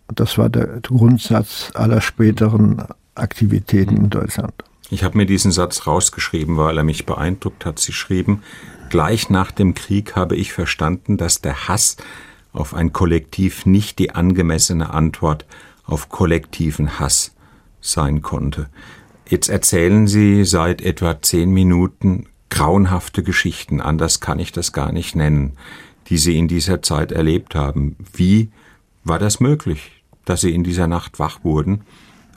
Und 0.10 0.20
das 0.20 0.38
war 0.38 0.50
der 0.50 0.82
Grundsatz 0.82 1.72
aller 1.74 2.02
späteren 2.02 2.84
Aktivitäten 3.16 3.96
in 3.96 4.10
Deutschland. 4.10 4.54
Ich 4.90 5.06
habe 5.06 5.16
mir 5.16 5.26
diesen 5.26 5.54
Satz 5.54 5.88
rausgeschrieben, 5.88 6.58
weil 6.58 6.78
er 6.78 6.84
mich 6.84 7.06
beeindruckt 7.06 7.66
hat. 7.66 7.80
Sie 7.80 7.94
schrieben, 7.94 8.44
gleich 8.90 9.30
nach 9.30 9.52
dem 9.52 9.74
Krieg 9.74 10.18
habe 10.18 10.36
ich 10.36 10.52
verstanden, 10.52 11.16
dass 11.16 11.40
der 11.40 11.70
Hass 11.70 11.96
auf 12.52 12.74
ein 12.74 12.92
Kollektiv 12.92 13.66
nicht 13.66 13.98
die 13.98 14.14
angemessene 14.14 14.94
Antwort 14.94 15.46
auf 15.86 16.10
kollektiven 16.10 17.00
Hass 17.00 17.34
sein 17.80 18.22
konnte. 18.22 18.68
Jetzt 19.30 19.48
erzählen 19.48 20.08
Sie 20.08 20.44
seit 20.44 20.82
etwa 20.82 21.22
zehn 21.22 21.52
Minuten 21.52 22.28
grauenhafte 22.50 23.24
Geschichten, 23.24 23.80
anders 23.80 24.20
kann 24.20 24.40
ich 24.40 24.52
das 24.52 24.74
gar 24.74 24.92
nicht 24.92 25.16
nennen, 25.16 25.54
die 26.08 26.18
Sie 26.18 26.38
in 26.38 26.48
dieser 26.48 26.82
Zeit 26.82 27.12
erlebt 27.12 27.56
haben. 27.56 27.96
Wie 28.14 28.50
war 29.04 29.20
das 29.20 29.40
möglich, 29.40 30.04
dass 30.26 30.42
Sie 30.42 30.54
in 30.54 30.64
dieser 30.64 30.88
Nacht 30.88 31.20
wach 31.20 31.44
wurden 31.44 31.82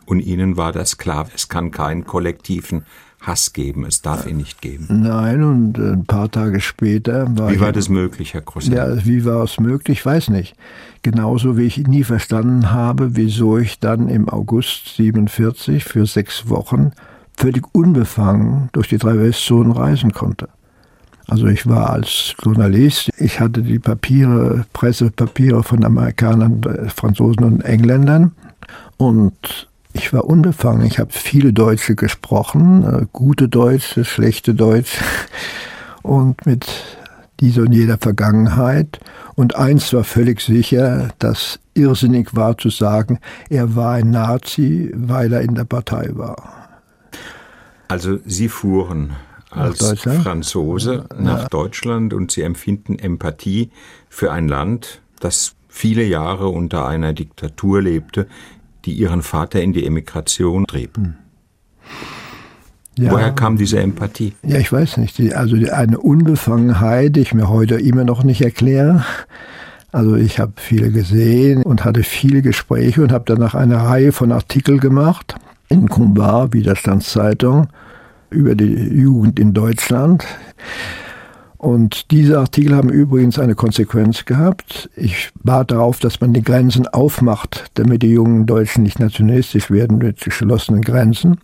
und 0.06 0.20
Ihnen 0.20 0.56
war 0.56 0.72
das 0.72 0.98
klar, 0.98 1.28
es 1.34 1.48
kann 1.48 1.70
keinen 1.70 2.04
kollektiven 2.04 2.84
Hass 3.20 3.52
geben. 3.52 3.84
Es 3.84 4.00
darf 4.00 4.26
ihn 4.26 4.36
nicht 4.36 4.62
geben. 4.62 4.86
Nein, 5.02 5.42
und 5.42 5.78
ein 5.78 6.04
paar 6.06 6.30
Tage 6.30 6.60
später 6.60 7.26
war. 7.36 7.50
Wie 7.50 7.60
war 7.60 7.72
das 7.72 7.88
möglich, 7.88 8.34
Herr 8.34 8.42
Grossel? 8.42 8.74
Ja, 8.74 9.04
wie 9.04 9.24
war 9.24 9.42
es 9.42 9.58
möglich? 9.58 9.98
Ich 9.98 10.06
weiß 10.06 10.28
nicht. 10.28 10.54
Genauso 11.02 11.56
wie 11.56 11.64
ich 11.64 11.78
nie 11.78 12.04
verstanden 12.04 12.70
habe, 12.70 13.16
wieso 13.16 13.58
ich 13.58 13.80
dann 13.80 14.08
im 14.08 14.28
August 14.28 14.96
47 14.96 15.84
für 15.84 16.06
sechs 16.06 16.48
Wochen 16.48 16.92
völlig 17.36 17.64
unbefangen 17.72 18.68
durch 18.72 18.88
die 18.88 18.98
drei 18.98 19.18
Westzonen 19.18 19.72
reisen 19.72 20.12
konnte. 20.12 20.48
Also 21.28 21.46
ich 21.46 21.66
war 21.66 21.90
als 21.90 22.34
Journalist, 22.42 23.10
ich 23.18 23.38
hatte 23.38 23.62
die 23.62 23.78
Papiere, 23.78 24.64
Pressepapiere 24.72 25.62
von 25.62 25.84
Amerikanern, 25.84 26.62
Franzosen 26.88 27.44
und 27.44 27.60
Engländern 27.60 28.32
und 28.96 29.68
ich 29.92 30.12
war 30.12 30.24
unbefangen. 30.24 30.86
Ich 30.86 30.98
habe 30.98 31.12
viele 31.12 31.52
Deutsche 31.52 31.94
gesprochen, 31.94 32.84
äh, 32.84 33.06
gute 33.12 33.48
Deutsche, 33.48 34.04
schlechte 34.04 34.54
Deutsche 34.54 35.04
und 36.02 36.46
mit 36.46 36.66
dieser 37.40 37.62
und 37.62 37.72
jeder 37.72 37.98
Vergangenheit. 37.98 38.98
Und 39.34 39.54
eins 39.54 39.92
war 39.92 40.04
völlig 40.04 40.40
sicher, 40.40 41.10
dass 41.18 41.60
irrsinnig 41.74 42.34
war 42.34 42.56
zu 42.56 42.70
sagen, 42.70 43.18
er 43.50 43.76
war 43.76 43.94
ein 43.94 44.10
Nazi, 44.10 44.90
weil 44.94 45.32
er 45.32 45.42
in 45.42 45.54
der 45.54 45.64
Partei 45.64 46.08
war. 46.12 46.54
Also 47.88 48.18
Sie 48.24 48.48
fuhren 48.48 49.12
als 49.50 50.00
Franzose 50.00 51.06
nach 51.16 51.42
ja. 51.42 51.48
Deutschland 51.48 52.12
und 52.12 52.30
Sie 52.30 52.42
empfinden 52.42 52.98
Empathie 52.98 53.70
für 54.08 54.30
ein 54.30 54.48
Land, 54.48 55.00
das 55.20 55.54
viele 55.68 56.04
Jahre 56.04 56.48
unter 56.48 56.86
einer 56.86 57.12
Diktatur 57.12 57.82
lebte, 57.82 58.26
die 58.84 58.92
Ihren 58.92 59.22
Vater 59.22 59.60
in 59.62 59.72
die 59.72 59.86
Emigration 59.86 60.66
trieb. 60.66 60.96
Hm. 60.96 61.14
Ja. 62.98 63.12
Woher 63.12 63.30
kam 63.30 63.56
diese 63.56 63.78
Empathie? 63.78 64.32
Ja, 64.42 64.58
ich 64.58 64.72
weiß 64.72 64.96
nicht. 64.96 65.20
Also 65.34 65.56
eine 65.70 66.00
Unbefangenheit, 66.00 67.14
die 67.14 67.20
ich 67.20 67.32
mir 67.32 67.48
heute 67.48 67.76
immer 67.76 68.02
noch 68.02 68.24
nicht 68.24 68.40
erkläre. 68.40 69.04
Also 69.92 70.16
ich 70.16 70.40
habe 70.40 70.52
viele 70.56 70.90
gesehen 70.90 71.62
und 71.62 71.84
hatte 71.84 72.02
viele 72.02 72.42
Gespräche 72.42 73.02
und 73.02 73.12
habe 73.12 73.24
danach 73.26 73.54
eine 73.54 73.76
Reihe 73.76 74.10
von 74.10 74.32
Artikeln 74.32 74.80
gemacht 74.80 75.36
in 75.68 75.88
Kumbar, 75.88 76.52
Widerstandszeitung, 76.52 77.68
über 78.30 78.54
die 78.54 78.74
Jugend 78.74 79.38
in 79.38 79.54
Deutschland. 79.54 80.24
Und 81.58 82.12
diese 82.12 82.38
Artikel 82.38 82.76
haben 82.76 82.88
übrigens 82.88 83.38
eine 83.38 83.56
Konsequenz 83.56 84.24
gehabt. 84.24 84.88
Ich 84.94 85.30
bat 85.42 85.72
darauf, 85.72 85.98
dass 85.98 86.20
man 86.20 86.32
die 86.32 86.42
Grenzen 86.42 86.86
aufmacht, 86.86 87.64
damit 87.74 88.02
die 88.02 88.12
jungen 88.12 88.46
Deutschen 88.46 88.84
nicht 88.84 89.00
nationalistisch 89.00 89.70
werden 89.70 89.98
mit 89.98 90.20
geschlossenen 90.20 90.82
Grenzen. 90.82 91.38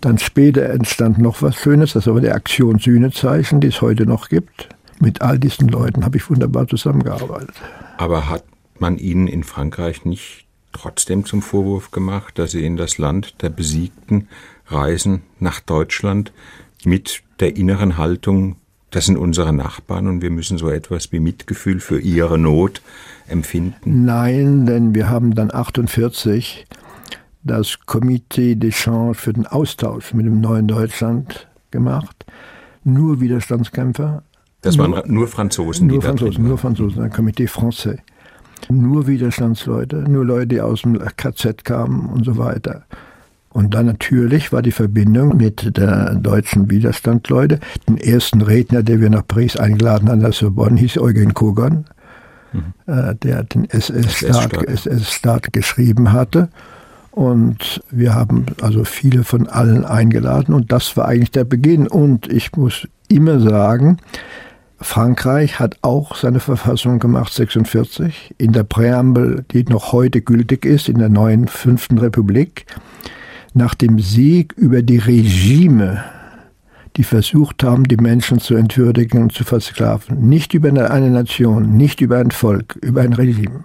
Dann 0.00 0.18
später 0.18 0.70
entstand 0.70 1.18
noch 1.18 1.42
was 1.42 1.56
Schönes, 1.56 1.92
das 1.92 2.06
war 2.06 2.20
die 2.20 2.30
Aktion 2.30 2.78
Sühnezeichen, 2.78 3.60
die 3.60 3.66
es 3.66 3.82
heute 3.82 4.06
noch 4.06 4.28
gibt. 4.28 4.68
Mit 4.98 5.20
all 5.20 5.38
diesen 5.38 5.68
Leuten 5.68 6.04
habe 6.04 6.16
ich 6.16 6.30
wunderbar 6.30 6.66
zusammengearbeitet. 6.66 7.54
Aber 7.98 8.28
hat 8.28 8.44
man 8.78 8.96
Ihnen 8.96 9.26
in 9.26 9.42
Frankreich 9.44 10.04
nicht 10.04 10.46
trotzdem 10.72 11.24
zum 11.24 11.42
Vorwurf 11.42 11.90
gemacht, 11.90 12.38
dass 12.38 12.52
Sie 12.52 12.64
in 12.64 12.76
das 12.76 12.98
Land 12.98 13.42
der 13.42 13.50
Besiegten 13.50 14.28
reisen, 14.68 15.22
nach 15.40 15.60
Deutschland, 15.60 16.32
mit 16.84 17.22
der 17.40 17.56
inneren 17.56 17.96
Haltung, 17.96 18.56
das 18.90 19.06
sind 19.06 19.16
unsere 19.16 19.52
Nachbarn 19.52 20.06
und 20.06 20.22
wir 20.22 20.30
müssen 20.30 20.58
so 20.58 20.70
etwas 20.70 21.12
wie 21.12 21.20
Mitgefühl 21.20 21.80
für 21.80 22.00
ihre 22.00 22.38
Not 22.38 22.80
empfinden? 23.26 24.04
Nein, 24.04 24.66
denn 24.66 24.94
wir 24.94 25.10
haben 25.10 25.34
dann 25.34 25.52
48 25.52 26.66
das 27.42 27.78
Komitee 27.86 28.52
d'Echange 28.52 29.14
für 29.14 29.32
den 29.32 29.46
Austausch 29.46 30.12
mit 30.14 30.26
dem 30.26 30.40
neuen 30.40 30.66
Deutschland 30.66 31.48
gemacht. 31.70 32.24
Nur 32.84 33.20
Widerstandskämpfer. 33.20 34.22
Das 34.62 34.76
nur, 34.76 34.90
waren 34.90 35.12
nur 35.12 35.28
Franzosen, 35.28 35.86
nur 35.86 36.00
die 36.00 36.06
Franzosen, 36.06 36.42
da 36.42 36.48
Nur 36.48 36.58
Franzosen, 36.58 37.02
ein 37.02 37.10
Komitee 37.10 37.46
Français. 37.46 37.98
Nur 38.70 39.06
Widerstandsleute, 39.06 39.96
nur 39.96 40.24
Leute, 40.24 40.46
die 40.48 40.60
aus 40.60 40.82
dem 40.82 40.98
KZ 40.98 41.64
kamen 41.64 42.08
und 42.10 42.24
so 42.24 42.36
weiter. 42.38 42.84
Und 43.50 43.74
dann 43.74 43.86
natürlich 43.86 44.52
war 44.52 44.62
die 44.62 44.72
Verbindung 44.72 45.36
mit 45.36 45.76
der 45.76 46.14
deutschen 46.14 46.70
Widerstandsleute. 46.70 47.60
Den 47.88 47.96
ersten 47.96 48.42
Redner, 48.42 48.82
den 48.82 49.00
wir 49.00 49.10
nach 49.10 49.26
Paris 49.26 49.56
eingeladen 49.56 50.08
haben, 50.08 50.20
der 50.20 50.32
Sorbonne, 50.32 50.78
hieß 50.78 50.98
Eugen 50.98 51.34
Kogan, 51.34 51.86
mhm. 52.52 52.74
äh, 52.86 53.14
der 53.14 53.44
den 53.44 53.68
SS-Staat 53.68 54.64
SS 54.64 55.22
geschrieben 55.52 56.12
hatte. 56.12 56.48
Und 57.18 57.82
wir 57.90 58.14
haben 58.14 58.46
also 58.60 58.84
viele 58.84 59.24
von 59.24 59.48
allen 59.48 59.84
eingeladen 59.84 60.54
und 60.54 60.70
das 60.70 60.96
war 60.96 61.08
eigentlich 61.08 61.32
der 61.32 61.44
Beginn. 61.44 61.88
Und 61.88 62.30
ich 62.30 62.52
muss 62.54 62.86
immer 63.08 63.40
sagen, 63.40 63.96
Frankreich 64.80 65.58
hat 65.58 65.78
auch 65.82 66.14
seine 66.14 66.38
Verfassung 66.38 67.00
gemacht, 67.00 67.32
46, 67.32 68.36
in 68.38 68.52
der 68.52 68.62
Präambel, 68.62 69.44
die 69.50 69.64
noch 69.64 69.90
heute 69.92 70.20
gültig 70.20 70.64
ist, 70.64 70.88
in 70.88 70.98
der 70.98 71.08
neuen 71.08 71.48
fünften 71.48 71.98
Republik, 71.98 72.66
nach 73.54 73.74
dem 73.74 73.98
Sieg 73.98 74.52
über 74.54 74.82
die 74.82 74.98
Regime, 74.98 76.04
die 76.96 77.04
versucht 77.04 77.62
haben, 77.62 77.84
die 77.84 77.96
Menschen 77.96 78.40
zu 78.40 78.54
entwürdigen 78.54 79.22
und 79.22 79.32
zu 79.32 79.44
versklaven. 79.44 80.28
Nicht 80.28 80.54
über 80.54 80.68
eine 80.68 81.10
Nation, 81.10 81.76
nicht 81.76 82.00
über 82.00 82.18
ein 82.18 82.30
Volk, 82.30 82.76
über 82.82 83.02
ein 83.02 83.12
Regime. 83.12 83.64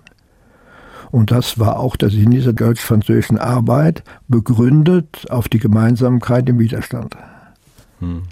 Und 1.12 1.32
das 1.32 1.60
war 1.60 1.80
auch 1.80 1.96
der 1.96 2.10
Sinn 2.10 2.32
dieser 2.32 2.54
deutsch-französischen 2.54 3.38
Arbeit, 3.38 4.04
begründet 4.28 5.30
auf 5.30 5.48
die 5.48 5.60
Gemeinsamkeit 5.60 6.50
im 6.50 6.58
Widerstand. 6.58 7.16
Hm. 8.00 8.24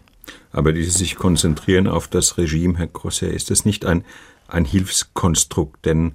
Aber 0.51 0.73
dieses 0.73 0.95
sich 0.95 1.15
konzentrieren 1.15 1.87
auf 1.87 2.07
das 2.07 2.37
Regime, 2.37 2.77
Herr 2.77 2.87
Grosset, 2.87 3.33
ist 3.33 3.51
das 3.51 3.65
nicht 3.65 3.85
ein, 3.85 4.03
ein 4.47 4.65
Hilfskonstrukt? 4.65 5.85
Denn 5.85 6.13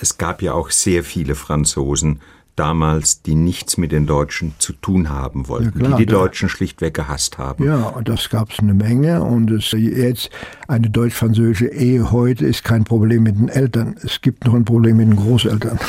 es 0.00 0.18
gab 0.18 0.42
ja 0.42 0.52
auch 0.52 0.70
sehr 0.70 1.02
viele 1.02 1.34
Franzosen, 1.34 2.20
damals, 2.56 3.22
die 3.22 3.34
nichts 3.34 3.76
mit 3.76 3.92
den 3.92 4.06
Deutschen 4.06 4.54
zu 4.58 4.72
tun 4.72 5.10
haben 5.10 5.48
wollten, 5.48 5.78
klar, 5.78 5.96
die 5.96 6.06
die 6.06 6.12
Deutschen 6.12 6.48
schlichtweg 6.48 6.94
gehasst 6.94 7.38
haben. 7.38 7.64
Ja, 7.64 7.88
und 7.88 8.08
das 8.08 8.30
gab 8.30 8.50
es 8.50 8.58
eine 8.58 8.74
Menge. 8.74 9.22
Und 9.22 9.50
es, 9.50 9.72
jetzt 9.72 10.30
eine 10.66 10.90
deutsch-französische 10.90 11.68
Ehe 11.68 12.10
heute 12.10 12.46
ist 12.46 12.64
kein 12.64 12.84
Problem 12.84 13.22
mit 13.22 13.38
den 13.38 13.48
Eltern. 13.48 13.96
Es 14.02 14.20
gibt 14.20 14.44
noch 14.46 14.54
ein 14.54 14.64
Problem 14.64 14.96
mit 14.96 15.08
den 15.08 15.16
Großeltern. 15.16 15.78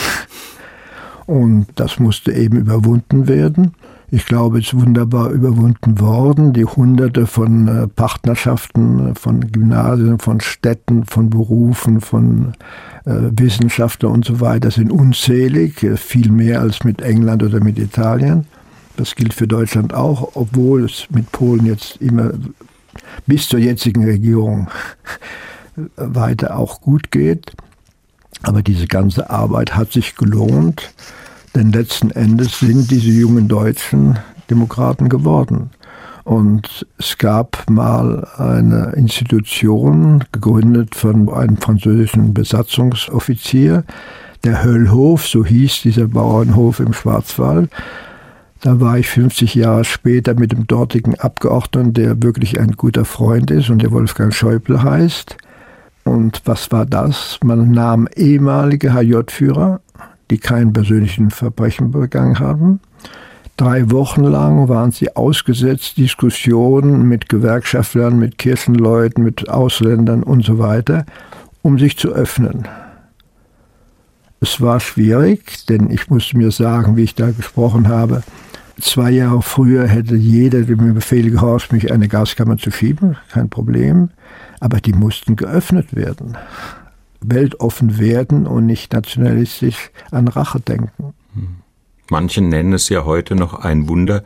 Und 1.26 1.68
das 1.76 2.00
musste 2.00 2.32
eben 2.32 2.58
überwunden 2.58 3.28
werden. 3.28 3.74
Ich 4.10 4.26
glaube, 4.26 4.60
es 4.60 4.68
ist 4.68 4.82
wunderbar 4.82 5.32
überwunden 5.32 6.00
worden. 6.00 6.54
Die 6.54 6.64
Hunderte 6.64 7.28
von 7.28 7.68
äh, 7.68 7.88
Partnerschaften, 7.90 9.14
von 9.16 9.52
Gymnasien, 9.52 10.20
von 10.20 10.40
Städten, 10.40 11.04
von 11.04 11.30
Berufen, 11.30 12.00
von 12.00 12.54
äh, 13.08 13.32
Wissenschaftlern 13.32 14.12
und 14.12 14.26
so 14.26 14.42
weiter 14.42 14.70
sind 14.70 14.92
unzählig, 14.92 15.82
äh, 15.82 15.96
viel 15.96 16.30
mehr 16.30 16.60
als 16.60 16.84
mit 16.84 17.02
England 17.02 17.42
oder 17.42 17.64
mit 17.64 17.80
Italien. 17.80 18.46
Das 18.98 19.16
gilt 19.16 19.34
für 19.34 19.48
Deutschland 19.48 19.94
auch, 19.94 20.32
obwohl 20.36 20.84
es 20.84 21.08
mit 21.10 21.32
Polen 21.32 21.66
jetzt 21.66 21.98
immer 22.02 22.32
bis 23.26 23.48
zur 23.48 23.60
jetzigen 23.60 24.04
Regierung 24.04 24.68
weiter 25.96 26.58
auch 26.58 26.82
gut 26.82 27.12
geht. 27.12 27.54
Aber 28.44 28.62
diese 28.62 28.88
ganze 28.88 29.30
Arbeit 29.30 29.76
hat 29.76 29.94
sich 29.94 30.16
gelohnt. 30.16 30.94
Denn 31.56 31.72
letzten 31.72 32.12
Endes 32.12 32.60
sind 32.60 32.92
diese 32.92 33.10
jungen 33.10 33.48
Deutschen 33.48 34.20
Demokraten 34.50 35.08
geworden. 35.08 35.70
Und 36.28 36.86
es 36.98 37.18
gab 37.18 37.70
mal 37.70 38.28
eine 38.36 38.92
Institution, 38.98 40.26
gegründet 40.34 40.94
von 40.94 41.30
einem 41.30 41.56
französischen 41.56 42.34
Besatzungsoffizier, 42.34 43.86
der 44.44 44.62
Höllhof, 44.62 45.26
so 45.26 45.46
hieß 45.46 45.84
dieser 45.84 46.08
Bauernhof 46.08 46.82
im 46.82 46.92
Schwarzwald. 46.92 47.72
Da 48.60 48.82
war 48.82 48.98
ich 48.98 49.08
50 49.08 49.56
Jahre 49.56 49.86
später 49.86 50.38
mit 50.38 50.52
dem 50.52 50.68
dortigen 50.68 51.16
Abgeordneten, 51.16 51.94
der 51.94 52.22
wirklich 52.22 52.60
ein 52.60 52.74
guter 52.74 53.06
Freund 53.06 53.50
ist 53.50 53.70
und 53.70 53.82
der 53.82 53.92
Wolfgang 53.92 54.34
Schäuble 54.34 54.84
heißt. 54.84 55.38
Und 56.04 56.42
was 56.44 56.74
war 56.74 56.86
das? 56.86 57.40
Man 57.42 57.72
nahm 57.72 58.06
ehemalige 58.18 58.94
HJ-Führer, 58.94 59.80
die 60.30 60.40
kein 60.40 60.74
persönlichen 60.74 61.30
Verbrechen 61.30 61.92
begangen 61.92 62.40
haben. 62.40 62.82
Drei 63.58 63.90
Wochen 63.92 64.24
lang 64.24 64.70
waren 64.70 64.92
sie 64.92 65.16
ausgesetzt, 65.16 65.98
Diskussionen 65.98 67.08
mit 67.08 67.28
Gewerkschaftlern, 67.28 68.18
mit 68.18 68.38
Kirchenleuten, 68.38 69.24
mit 69.24 69.50
Ausländern 69.50 70.24
und 70.24 70.46
so 70.46 70.60
weiter, 70.60 71.06
um 71.64 71.80
sich 71.80 71.98
zu 71.98 72.10
öffnen. 72.10 72.68
Es 74.40 74.62
war 74.62 74.80
schwierig, 74.80 75.66
denn 75.66 75.90
ich 75.90 76.10
musste 76.10 76.38
mir 76.38 76.52
sagen, 76.52 76.96
wie 76.96 77.04
ich 77.04 77.16
da 77.16 77.32
gesprochen 77.32 77.88
habe, 77.88 78.22
zwei 78.80 79.10
Jahre 79.10 79.42
früher 79.42 79.88
hätte 79.88 80.16
jeder 80.16 80.62
dem 80.62 80.94
Befehl 80.94 81.32
gehorcht, 81.32 81.74
mich 81.74 81.92
eine 81.92 82.08
Gaskammer 82.08 82.58
zu 82.58 82.70
schieben, 82.70 83.18
kein 83.32 83.50
Problem, 83.50 84.10
aber 84.60 84.80
die 84.80 84.94
mussten 84.94 85.36
geöffnet 85.36 85.96
werden 85.96 86.38
weltoffen 87.22 87.98
werden 88.00 88.48
und 88.48 88.66
nicht 88.66 88.94
nationalistisch 88.94 89.92
an 90.12 90.28
Rache 90.28 90.60
denken. 90.60 91.14
Manche 92.10 92.42
nennen 92.42 92.74
es 92.74 92.90
ja 92.90 93.06
heute 93.06 93.36
noch 93.36 93.54
ein 93.54 93.88
Wunder, 93.88 94.24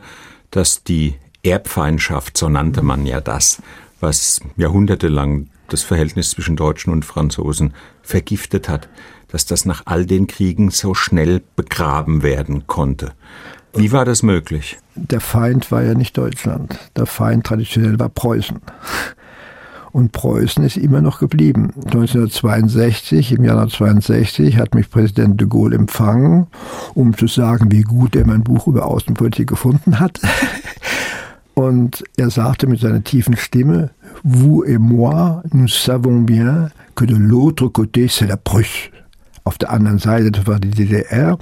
dass 0.50 0.84
die 0.84 1.14
Erbfeindschaft, 1.42 2.38
so 2.38 2.48
nannte 2.48 2.82
man 2.82 3.06
ja 3.06 3.20
das, 3.20 3.60
was 4.00 4.40
jahrhundertelang 4.56 5.48
das 5.68 5.82
Verhältnis 5.82 6.30
zwischen 6.30 6.56
Deutschen 6.56 6.92
und 6.92 7.04
Franzosen 7.04 7.74
vergiftet 8.02 8.68
hat, 8.68 8.88
dass 9.28 9.46
das 9.46 9.64
nach 9.64 9.82
all 9.86 10.06
den 10.06 10.26
Kriegen 10.26 10.70
so 10.70 10.94
schnell 10.94 11.42
begraben 11.56 12.22
werden 12.22 12.66
konnte. 12.66 13.12
Wie 13.74 13.90
war 13.90 14.04
das 14.04 14.22
möglich? 14.22 14.78
Der 14.94 15.20
Feind 15.20 15.72
war 15.72 15.82
ja 15.82 15.94
nicht 15.94 16.18
Deutschland. 16.18 16.78
Der 16.94 17.06
Feind 17.06 17.46
traditionell 17.46 17.98
war 17.98 18.10
Preußen. 18.10 18.60
Und 19.92 20.12
Preußen 20.12 20.64
ist 20.64 20.78
immer 20.78 21.02
noch 21.02 21.18
geblieben. 21.18 21.70
1962, 21.84 23.32
im 23.32 23.44
Januar 23.44 23.68
62, 23.68 24.56
hat 24.56 24.74
mich 24.74 24.90
Präsident 24.90 25.38
de 25.38 25.46
Gaulle 25.46 25.76
empfangen, 25.76 26.46
um 26.94 27.16
zu 27.16 27.26
sagen, 27.26 27.70
wie 27.70 27.82
gut 27.82 28.16
er 28.16 28.26
mein 28.26 28.42
Buch 28.42 28.66
über 28.66 28.86
Außenpolitik 28.86 29.48
gefunden 29.48 30.00
hat. 30.00 30.18
Und 31.54 32.02
er 32.16 32.30
sagte 32.30 32.66
mit 32.66 32.80
seiner 32.80 33.04
tiefen 33.04 33.36
Stimme, 33.36 33.90
Vous 34.22 34.64
et 34.64 34.78
moi, 34.78 35.42
nous 35.52 35.68
savons 35.68 36.24
bien 36.24 36.70
que 36.94 37.04
de 37.04 37.16
l'autre 37.16 37.68
côté, 37.68 38.08
c'est 38.08 38.26
la 38.26 38.36
Prusse. 38.36 38.90
Auf 39.44 39.58
der 39.58 39.70
anderen 39.70 39.98
Seite, 39.98 40.30
das 40.30 40.46
war 40.46 40.60
die 40.60 40.70
DDR, 40.70 41.36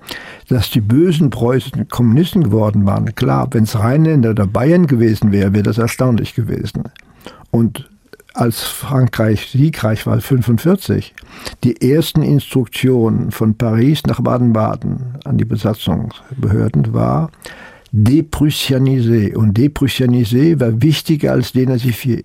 dass 0.48 0.70
die 0.70 0.80
bösen 0.80 1.28
preußischen 1.28 1.88
Kommunisten 1.88 2.42
geworden 2.42 2.86
waren. 2.86 3.14
Klar, 3.14 3.48
wenn 3.52 3.64
es 3.64 3.78
Rheinländer 3.78 4.30
oder 4.30 4.46
Bayern 4.46 4.86
gewesen 4.86 5.32
wäre, 5.32 5.52
wäre 5.52 5.64
das 5.64 5.76
erstaunlich 5.76 6.34
gewesen. 6.34 6.84
Und 7.50 7.90
als 8.34 8.62
Frankreich 8.62 9.50
siegreich 9.50 10.06
war, 10.06 10.14
1945, 10.14 11.14
die 11.64 11.92
ersten 11.92 12.22
Instruktionen 12.22 13.30
von 13.30 13.56
Paris 13.56 14.02
nach 14.06 14.20
Baden-Baden 14.20 15.18
an 15.24 15.36
die 15.36 15.44
Besatzungsbehörden 15.44 16.92
war, 16.92 17.30
deprussianisier. 17.92 19.36
Und 19.36 19.56
deprussianisier 19.56 20.60
war 20.60 20.80
wichtiger 20.80 21.32
als 21.32 21.52
denazifier. 21.52 22.22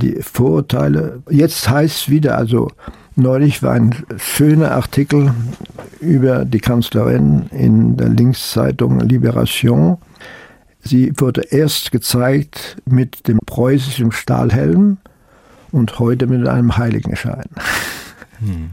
Die 0.00 0.16
Vorurteile, 0.20 1.22
jetzt 1.28 1.68
heißt 1.68 1.96
es 1.96 2.08
wieder, 2.08 2.38
also 2.38 2.68
neulich 3.16 3.62
war 3.62 3.72
ein 3.72 3.94
schöner 4.16 4.72
Artikel 4.72 5.34
über 6.00 6.44
die 6.44 6.60
Kanzlerin 6.60 7.46
in 7.50 7.96
der 7.96 8.08
Linkszeitung 8.08 9.00
Liberation, 9.00 9.98
Sie 10.82 11.12
wurde 11.16 11.42
erst 11.42 11.92
gezeigt 11.92 12.76
mit 12.84 13.28
dem 13.28 13.38
preußischen 13.44 14.12
Stahlhelm 14.12 14.98
und 15.70 15.98
heute 15.98 16.26
mit 16.26 16.46
einem 16.46 16.76
Heiligenschein. 16.76 17.46
Hm. 18.40 18.70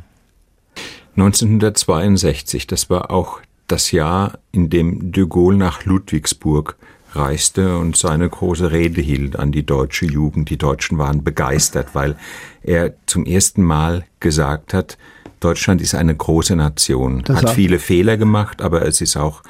1962, 1.16 2.68
das 2.68 2.90
war 2.90 3.12
auch 3.12 3.42
das 3.68 3.92
Jahr, 3.92 4.40
in 4.52 4.70
dem 4.70 5.12
de 5.12 5.28
Gaulle 5.28 5.58
nach 5.58 5.86
Ludwigsburg 5.86 6.78
reiste 7.14 7.78
und 7.78 7.98
seine 7.98 8.30
große 8.30 8.72
Rede 8.72 9.02
hielt 9.02 9.38
an 9.38 9.52
die 9.52 9.66
deutsche 9.66 10.06
Jugend. 10.06 10.50
Die 10.50 10.58
Deutschen 10.58 10.98
waren 10.98 11.24
begeistert, 11.24 11.90
weil 11.94 12.16
er 12.64 12.94
zum 13.06 13.26
ersten 13.26 13.64
Mal 13.64 14.06
gesagt 14.20 14.74
hat, 14.74 14.98
Deutschland 15.40 15.82
ist 15.82 15.96
eine 15.96 16.16
große 16.16 16.56
Nation, 16.56 17.24
das 17.24 17.44
hat 17.44 17.52
viele 17.52 17.80
Fehler 17.80 18.18
gemacht, 18.18 18.62
aber 18.62 18.86
es 18.86 19.00
ist 19.00 19.16
auch 19.16 19.42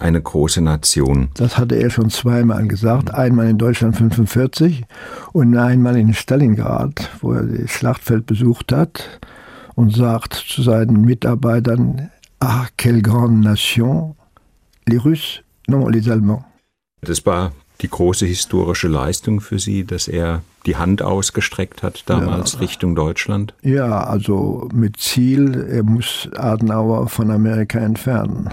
eine 0.00 0.20
große 0.20 0.60
Nation. 0.60 1.28
Das 1.34 1.58
hatte 1.58 1.76
er 1.76 1.90
schon 1.90 2.10
zweimal 2.10 2.66
gesagt. 2.66 3.12
Einmal 3.12 3.48
in 3.48 3.58
Deutschland 3.58 3.96
45 3.96 4.84
und 5.32 5.56
einmal 5.56 5.96
in 5.96 6.14
Stalingrad, 6.14 7.10
wo 7.20 7.32
er 7.32 7.42
das 7.42 7.70
Schlachtfeld 7.70 8.26
besucht 8.26 8.72
hat 8.72 9.20
und 9.74 9.94
sagt 9.94 10.34
zu 10.34 10.62
seinen 10.62 11.02
Mitarbeitern, 11.02 12.10
Ah, 12.40 12.66
quelle 12.76 13.02
grande 13.02 13.48
nation, 13.48 14.14
les 14.86 15.04
Russes, 15.04 15.40
non, 15.66 15.90
les 15.90 16.08
Allemands. 16.08 16.44
Das 17.00 17.26
war 17.26 17.52
die 17.80 17.88
große 17.88 18.26
historische 18.26 18.88
Leistung 18.88 19.40
für 19.40 19.58
Sie, 19.58 19.84
dass 19.84 20.06
er 20.08 20.42
die 20.66 20.76
Hand 20.76 21.02
ausgestreckt 21.02 21.82
hat 21.82 22.04
damals 22.06 22.54
ja. 22.54 22.58
Richtung 22.60 22.94
Deutschland? 22.94 23.54
Ja, 23.62 24.04
also 24.04 24.68
mit 24.72 24.98
Ziel, 24.98 25.66
er 25.70 25.82
muss 25.82 26.28
Adenauer 26.36 27.08
von 27.08 27.30
Amerika 27.30 27.78
entfernen. 27.78 28.50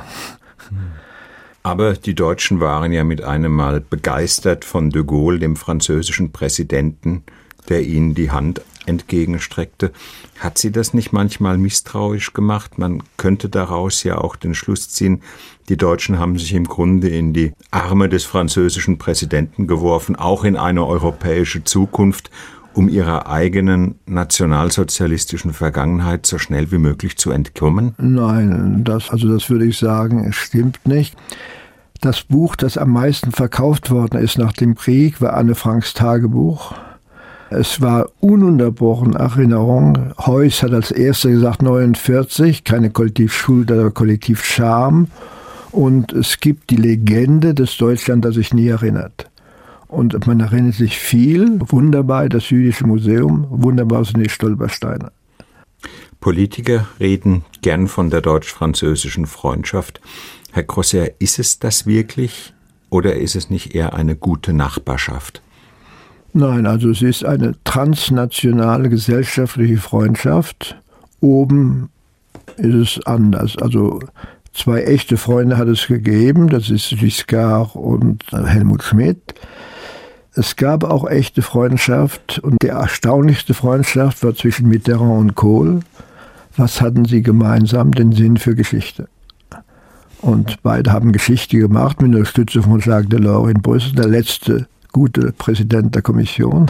Hm. 0.70 0.78
Aber 1.66 1.94
die 1.94 2.14
Deutschen 2.14 2.60
waren 2.60 2.92
ja 2.92 3.04
mit 3.04 3.24
einem 3.24 3.52
Mal 3.52 3.82
begeistert 3.82 4.64
von 4.66 4.92
de 4.92 5.04
Gaulle, 5.04 5.40
dem 5.40 5.56
französischen 5.56 6.32
Präsidenten, 6.32 7.24
der 7.68 7.82
ihnen 7.82 8.14
die 8.14 8.30
Hand 8.30 8.62
entgegenstreckte. 8.86 9.92
Hat 10.38 10.60
sie 10.60 10.72
das 10.72 10.94
nicht 10.94 11.12
manchmal 11.12 11.58
misstrauisch 11.58 12.34
gemacht? 12.34 12.78
Man 12.78 13.02
könnte 13.18 13.50
daraus 13.50 14.04
ja 14.04 14.20
auch 14.20 14.36
den 14.36 14.54
Schluss 14.54 14.92
ziehen, 14.92 15.24
die 15.68 15.76
Deutschen 15.76 16.20
haben 16.20 16.38
sich 16.38 16.54
im 16.54 16.66
Grunde 16.66 17.10
in 17.10 17.34
die 17.34 17.54
Arme 17.72 18.10
des 18.10 18.26
französischen 18.26 19.00
Präsidenten 19.00 19.66
geworfen, 19.66 20.16
auch 20.16 20.44
in 20.44 20.58
eine 20.58 20.86
europäische 20.86 21.64
Zukunft, 21.64 22.30
um 22.76 22.90
ihrer 22.90 23.28
eigenen 23.28 23.96
nationalsozialistischen 24.06 25.54
Vergangenheit 25.54 26.26
so 26.26 26.38
schnell 26.38 26.72
wie 26.72 26.78
möglich 26.78 27.18
zu 27.18 27.32
entkommen? 27.32 27.96
Nein, 27.98 28.84
das, 28.84 29.10
also 29.10 29.32
das 29.32 29.50
würde 29.50 29.66
ich 29.66 29.78
sagen, 29.78 30.32
stimmt 30.34 30.86
nicht. 30.86 31.16
Das 32.02 32.24
Buch, 32.24 32.56
das 32.56 32.78
am 32.78 32.92
meisten 32.92 33.32
verkauft 33.32 33.90
worden 33.90 34.20
ist 34.20 34.38
nach 34.38 34.52
dem 34.52 34.76
Krieg, 34.76 35.22
war 35.22 35.34
Anne 35.34 35.56
Franks 35.56 35.94
Tagebuch. 35.94 36.74
Es 37.50 37.80
war 37.80 38.10
ununterbrochen 38.20 39.14
Erinnerung. 39.14 40.14
Heuss 40.26 40.62
hat 40.62 40.74
als 40.74 40.92
erster 40.92 41.30
gesagt 41.30 41.62
49, 41.62 42.66
keine 42.66 42.90
Kollektivschuld, 42.90 43.72
aber 43.72 43.92
Kollektivscham. 43.92 45.08
Und 45.72 46.12
es 46.12 46.40
gibt 46.40 46.70
die 46.70 46.76
Legende 46.76 47.54
des 47.54 47.78
Deutschland, 47.78 48.26
das 48.26 48.36
sich 48.36 48.54
nie 48.54 48.68
erinnert. 48.68 49.30
Und 49.96 50.28
man 50.28 50.42
erinnert 50.42 50.76
sich 50.76 51.00
viel. 51.00 51.60
Wunderbar, 51.70 52.28
das 52.28 52.50
Jüdische 52.50 52.86
Museum. 52.86 53.48
Wunderbar 53.50 54.04
sind 54.04 54.20
die 54.20 54.30
Stolpersteine. 54.30 55.12
Politiker 56.20 56.88
reden 57.00 57.46
gern 57.62 57.88
von 57.88 58.10
der 58.10 58.22
deutsch-französischen 58.22 59.26
Freundschaft. 59.26 60.02
Herr 60.52 60.64
Grosser, 60.64 61.22
ist 61.22 61.40
es 61.40 61.60
das 61.60 61.86
wirklich 61.86 62.54
oder 62.90 63.16
ist 63.16 63.36
es 63.36 63.50
nicht 63.50 63.74
eher 63.74 63.94
eine 63.94 64.16
gute 64.16 64.52
Nachbarschaft? 64.52 65.42
Nein, 66.34 66.66
also 66.66 66.90
es 66.90 67.02
ist 67.02 67.24
eine 67.24 67.56
transnationale 67.64 68.90
gesellschaftliche 68.90 69.78
Freundschaft. 69.78 70.78
Oben 71.22 71.90
ist 72.58 72.98
es 72.98 73.06
anders. 73.06 73.58
Also 73.58 74.00
zwei 74.54 74.84
echte 74.84 75.16
Freunde 75.16 75.58
hat 75.58 75.70
es 75.70 75.88
gegeben, 75.88 76.50
das 76.50 76.70
ist 76.70 76.90
Giscard 76.90 77.76
und 77.76 78.24
Helmut 78.32 78.84
Schmidt. 78.84 79.36
Es 80.38 80.58
gab 80.58 80.84
auch 80.84 81.10
echte 81.10 81.42
Freundschaft 81.42 82.40
und 82.40 82.62
die 82.62 82.68
erstaunlichste 82.68 83.54
Freundschaft 83.54 84.22
war 84.22 84.36
zwischen 84.36 84.68
Mitterrand 84.68 85.18
und 85.18 85.36
Kohl. 85.36 85.80
Was 86.58 86.82
hatten 86.82 87.06
sie 87.06 87.22
gemeinsam? 87.22 87.94
Den 87.94 88.12
Sinn 88.12 88.36
für 88.36 88.54
Geschichte. 88.54 89.08
Und 90.22 90.62
beide 90.62 90.92
haben 90.92 91.14
Geschichte 91.14 91.58
gemacht 91.58 92.02
mit 92.02 92.14
der 92.14 92.26
Stütze 92.26 92.62
von 92.62 92.82
Jacques 92.82 93.08
Delors 93.08 93.50
in 93.50 93.62
Brüssel, 93.62 93.94
der 93.94 94.08
letzte 94.08 94.68
gute 94.92 95.32
Präsident 95.32 95.96
der 95.96 96.02
Kommission. 96.02 96.70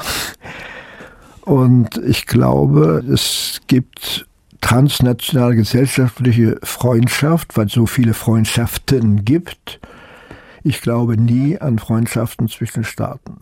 Und 1.41 1.97
ich 2.05 2.27
glaube, 2.27 3.03
es 3.11 3.61
gibt 3.65 4.27
transnationale 4.61 5.55
gesellschaftliche 5.55 6.59
Freundschaft, 6.61 7.57
weil 7.57 7.65
es 7.65 7.73
so 7.73 7.87
viele 7.87 8.13
Freundschaften 8.13 9.25
gibt. 9.25 9.79
Ich 10.65 10.81
glaube 10.81 11.15
nie 11.15 11.59
an 11.59 11.77
Freundschaften 11.77 12.47
zwischen 12.47 12.83
Staaten. 12.83 13.37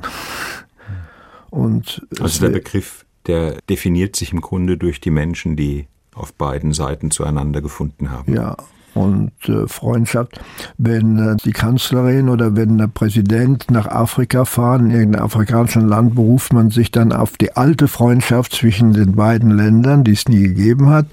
Und 1.50 2.06
also 2.20 2.42
der 2.42 2.50
Begriff, 2.50 3.06
der 3.28 3.58
definiert 3.70 4.18
sich 4.18 4.34
im 4.34 4.42
Grunde 4.42 4.78
durch 4.78 5.00
die 5.00 5.10
Menschen, 5.10 5.56
die 5.56 5.88
auf 6.14 6.34
beiden 6.34 6.74
Seiten 6.74 7.12
zueinander 7.12 7.62
gefunden 7.62 8.12
haben. 8.12 8.34
Ja, 8.34 8.58
und 8.94 9.32
äh, 9.48 9.68
Freundschaft. 9.70 10.38
Wenn 10.78 11.18
äh, 11.18 11.38
die 11.38 11.54
Kanzlerin 11.54 12.28
oder 12.28 12.58
wenn 12.58 12.78
der 12.78 12.88
Präsident 12.88 13.72
nach 13.72 13.88
Afrika 13.88 14.44
fahren, 14.44 14.88
in 14.88 14.92
irgendein 14.92 15.24
afrikanischen 15.24 15.88
Land, 15.88 16.16
beruft 16.16 16.52
man 16.52 16.72
sich 16.72 16.92
dann 16.92 17.14
auf 17.14 17.38
die 17.38 17.56
alte 17.56 17.88
Freundschaft 17.88 18.54
zwischen 18.54 18.92
den 18.92 19.14
beiden 19.16 19.52
Ländern, 19.52 20.04
die 20.04 20.12
es 20.12 20.28
nie 20.28 20.44
gegeben 20.44 20.90
hat. 20.90 21.06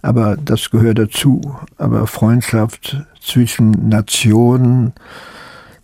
Aber 0.00 0.36
das 0.36 0.70
gehört 0.70 0.98
dazu. 0.98 1.40
Aber 1.76 2.06
Freundschaft 2.06 3.04
zwischen 3.20 3.88
Nationen, 3.90 4.94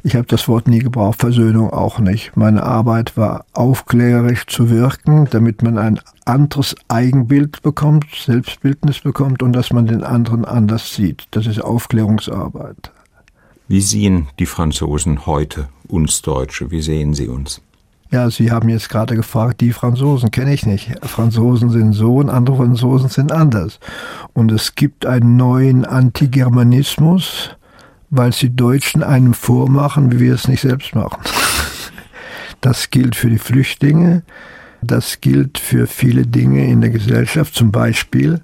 ich 0.03 0.15
habe 0.15 0.27
das 0.27 0.49
Wort 0.49 0.69
nie 0.69 0.79
gebraucht, 0.79 1.21
Versöhnung 1.21 1.71
auch 1.71 1.99
nicht. 1.99 2.37
Meine 2.37 2.63
Arbeit 2.63 3.17
war 3.17 3.45
aufklärerisch 3.53 4.47
zu 4.47 4.71
wirken, 4.71 5.29
damit 5.31 5.63
man 5.63 5.79
ein 5.79 6.01
anderes 6.25 6.75
Eigenbild 6.89 7.63
bekommt, 7.63 8.07
Selbstbildnis 8.15 9.01
bekommt 9.01 9.43
und 9.43 9.53
dass 9.53 9.73
man 9.73 9.87
den 9.87 10.03
anderen 10.03 10.45
anders 10.45 10.95
sieht. 10.95 11.25
Das 11.33 11.47
ist 11.47 11.61
Aufklärungsarbeit. 11.61 12.93
Wie 13.69 13.81
sehen 13.81 14.29
die 14.39 14.47
Franzosen 14.47 15.27
heute 15.27 15.69
uns 15.87 16.23
Deutsche? 16.23 16.71
Wie 16.71 16.83
sehen 16.83 17.15
sie 17.15 17.29
uns? 17.29 17.61
Ja, 18.13 18.29
Sie 18.29 18.51
haben 18.51 18.69
jetzt 18.69 18.89
gerade 18.89 19.15
gefragt, 19.15 19.61
die 19.61 19.73
Franzosen 19.73 20.33
kenne 20.33 20.53
ich 20.53 20.67
nicht. 20.67 20.91
Franzosen 21.03 21.71
sind 21.71 21.93
so 21.93 22.17
und 22.17 22.29
andere 22.29 22.57
Franzosen 22.57 23.09
sind 23.09 23.31
anders. 23.31 23.79
Und 24.33 24.51
es 24.51 24.75
gibt 24.75 25.07
einen 25.07 25.37
neuen 25.37 25.85
Antigermanismus, 25.85 27.51
weil 28.11 28.33
sie 28.33 28.55
Deutschen 28.55 29.03
einem 29.03 29.35
vormachen, 29.35 30.13
wie 30.13 30.21
wir 30.21 30.35
es 30.35 30.49
nicht 30.49 30.63
selbst 30.63 30.95
machen. 30.95 31.21
Das 32.63 32.91
gilt 32.91 33.17
für 33.17 33.31
die 33.31 33.39
Flüchtlinge, 33.39 34.23
das 34.83 35.23
gilt 35.23 35.57
für 35.57 35.87
viele 35.87 36.27
Dinge 36.27 36.67
in 36.67 36.83
der 36.83 36.91
Gesellschaft, 36.91 37.55
zum 37.55 37.73
Beispiel, 37.73 38.43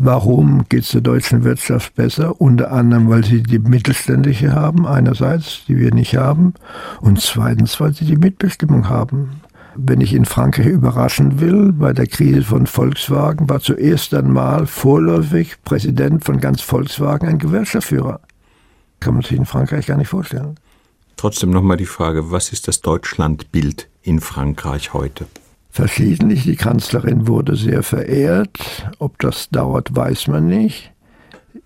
Warum 0.00 0.64
geht 0.68 0.84
es 0.84 0.92
der 0.92 1.00
deutschen 1.00 1.42
Wirtschaft 1.42 1.96
besser? 1.96 2.40
Unter 2.40 2.70
anderem, 2.70 3.10
weil 3.10 3.24
sie 3.24 3.42
die 3.42 3.58
Mittelständische 3.58 4.54
haben, 4.54 4.86
einerseits, 4.86 5.64
die 5.66 5.76
wir 5.76 5.92
nicht 5.92 6.16
haben, 6.16 6.54
und 7.00 7.20
zweitens, 7.20 7.80
weil 7.80 7.92
sie 7.92 8.04
die 8.04 8.16
Mitbestimmung 8.16 8.88
haben. 8.88 9.40
Wenn 9.74 10.00
ich 10.00 10.14
in 10.14 10.24
Frankreich 10.24 10.68
überraschen 10.68 11.40
will, 11.40 11.72
bei 11.72 11.92
der 11.92 12.06
Krise 12.06 12.42
von 12.42 12.68
Volkswagen 12.68 13.48
war 13.48 13.58
zuerst 13.58 14.14
einmal 14.14 14.66
vorläufig 14.66 15.56
Präsident 15.64 16.24
von 16.24 16.38
ganz 16.38 16.60
Volkswagen 16.60 17.26
ein 17.26 17.38
Gewerkschaftsführer. 17.38 18.20
Kann 19.00 19.14
man 19.14 19.22
sich 19.22 19.32
in 19.32 19.46
Frankreich 19.46 19.86
gar 19.86 19.96
nicht 19.96 20.08
vorstellen. 20.08 20.58
Trotzdem 21.16 21.50
nochmal 21.50 21.76
die 21.76 21.86
Frage, 21.86 22.30
was 22.30 22.52
ist 22.52 22.68
das 22.68 22.80
Deutschlandbild 22.80 23.88
in 24.02 24.20
Frankreich 24.20 24.92
heute? 24.92 25.26
Verschiedentlich, 25.70 26.44
die 26.44 26.56
Kanzlerin 26.56 27.28
wurde 27.28 27.56
sehr 27.56 27.82
verehrt. 27.82 28.88
Ob 28.98 29.18
das 29.18 29.48
dauert, 29.50 29.94
weiß 29.94 30.28
man 30.28 30.46
nicht. 30.46 30.92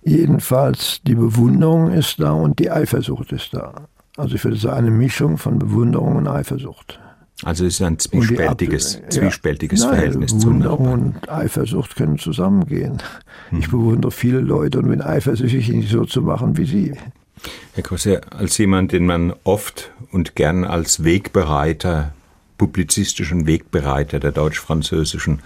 Jedenfalls 0.04 1.00
die 1.06 1.14
Bewunderung 1.14 1.90
ist 1.90 2.20
da 2.20 2.32
und 2.32 2.58
die 2.58 2.70
Eifersucht 2.70 3.32
ist 3.32 3.54
da. 3.54 3.88
Also 4.16 4.34
ich 4.34 4.44
würde 4.44 4.56
sagen, 4.56 4.78
eine 4.78 4.90
Mischung 4.90 5.38
von 5.38 5.58
Bewunderung 5.58 6.16
und 6.16 6.28
Eifersucht. 6.28 7.00
Also 7.44 7.64
es 7.64 7.74
ist 7.74 7.82
ein 7.82 7.98
zwiespältiges, 7.98 8.96
Ab 8.96 9.12
zwiespältiges 9.12 9.82
ja. 9.82 9.88
Verhältnis 9.88 10.38
zu 10.38 10.48
Bewunderung 10.48 10.92
und 10.92 11.30
Eifersucht 11.30 11.96
können 11.96 12.18
zusammengehen. 12.18 12.98
Hm. 13.50 13.58
Ich 13.58 13.70
bewundere 13.70 14.12
viele 14.12 14.40
Leute 14.40 14.78
und 14.78 14.88
bin 14.88 15.02
eifersüchtig, 15.02 15.68
nicht 15.70 15.90
so 15.90 16.04
zu 16.04 16.22
machen 16.22 16.56
wie 16.56 16.64
Sie. 16.64 16.92
Herr 17.74 17.82
Kosser, 17.82 18.20
als 18.30 18.58
jemand, 18.58 18.92
den 18.92 19.06
man 19.06 19.32
oft 19.44 19.90
und 20.10 20.36
gern 20.36 20.64
als 20.64 21.04
Wegbereiter, 21.04 22.12
publizistischen 22.58 23.46
Wegbereiter 23.46 24.20
der 24.20 24.32
deutsch-französischen 24.32 25.40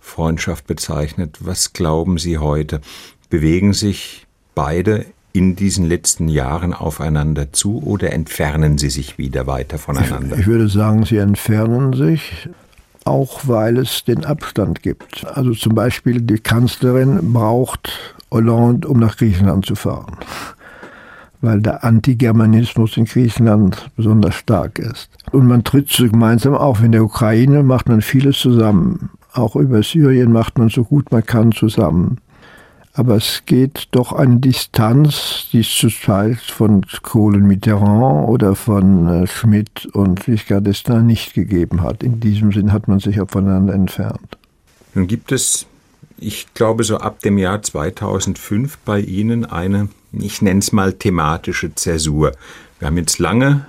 Freundschaft 0.00 0.66
bezeichnet, 0.66 1.38
was 1.40 1.72
glauben 1.72 2.18
Sie 2.18 2.38
heute? 2.38 2.80
Bewegen 3.28 3.72
sich 3.72 4.26
beide 4.54 5.06
in 5.32 5.56
diesen 5.56 5.86
letzten 5.86 6.28
Jahren 6.28 6.74
aufeinander 6.74 7.52
zu 7.52 7.82
oder 7.84 8.12
entfernen 8.12 8.78
sie 8.78 8.90
sich 8.90 9.16
wieder 9.18 9.46
weiter 9.46 9.78
voneinander? 9.78 10.34
Ich, 10.34 10.40
ich 10.42 10.46
würde 10.46 10.68
sagen, 10.68 11.04
sie 11.04 11.18
entfernen 11.18 11.92
sich 11.92 12.48
auch 13.04 13.40
weil 13.48 13.78
es 13.78 14.04
den 14.04 14.24
Abstand 14.24 14.82
gibt. 14.82 15.26
Also 15.26 15.52
zum 15.52 15.74
Beispiel 15.74 16.20
die 16.20 16.38
Kanzlerin 16.38 17.32
braucht 17.32 18.14
Hollande, 18.30 18.86
um 18.88 19.00
nach 19.00 19.16
Griechenland 19.16 19.66
zu 19.66 19.74
fahren 19.74 20.18
weil 21.40 21.60
der 21.60 21.84
Antigermanismus 21.84 22.96
in 22.96 23.06
Griechenland 23.06 23.90
besonders 23.96 24.34
stark 24.34 24.78
ist. 24.78 25.10
Und 25.32 25.46
man 25.46 25.64
tritt 25.64 25.90
so 25.90 26.08
gemeinsam 26.08 26.54
auf. 26.54 26.82
In 26.82 26.92
der 26.92 27.04
Ukraine 27.04 27.62
macht 27.62 27.88
man 27.88 28.02
vieles 28.02 28.38
zusammen. 28.38 29.10
Auch 29.32 29.56
über 29.56 29.82
Syrien 29.82 30.32
macht 30.32 30.58
man 30.58 30.68
so 30.68 30.84
gut 30.84 31.12
man 31.12 31.24
kann 31.24 31.52
zusammen. 31.52 32.18
Aber 32.92 33.16
es 33.16 33.44
geht 33.46 33.88
doch 33.92 34.12
eine 34.12 34.40
Distanz, 34.40 35.46
die 35.52 35.60
es 35.60 35.74
zur 35.74 35.90
Zeit 35.90 36.40
von 36.40 36.84
Kohlen 37.02 37.46
Mitterrand 37.46 38.28
oder 38.28 38.56
von 38.56 39.06
äh, 39.06 39.26
Schmidt 39.28 39.86
und 39.92 40.24
Giscard 40.24 40.66
d'Estaing 40.66 41.02
nicht 41.02 41.34
gegeben 41.34 41.82
hat. 41.82 42.02
In 42.02 42.18
diesem 42.18 42.50
Sinn 42.50 42.72
hat 42.72 42.88
man 42.88 42.98
sich 42.98 43.20
auch 43.20 43.30
voneinander 43.30 43.74
entfernt. 43.74 44.36
Nun 44.94 45.06
gibt 45.06 45.30
es, 45.30 45.66
ich 46.18 46.52
glaube, 46.54 46.82
so 46.82 46.98
ab 46.98 47.20
dem 47.20 47.38
Jahr 47.38 47.62
2005 47.62 48.78
bei 48.78 49.00
Ihnen 49.00 49.44
eine 49.44 49.88
ich 50.12 50.42
nenne 50.42 50.60
es 50.60 50.72
mal 50.72 50.92
thematische 50.92 51.74
Zäsur. 51.74 52.32
Wir 52.78 52.86
haben 52.86 52.96
jetzt 52.96 53.18
lange 53.18 53.66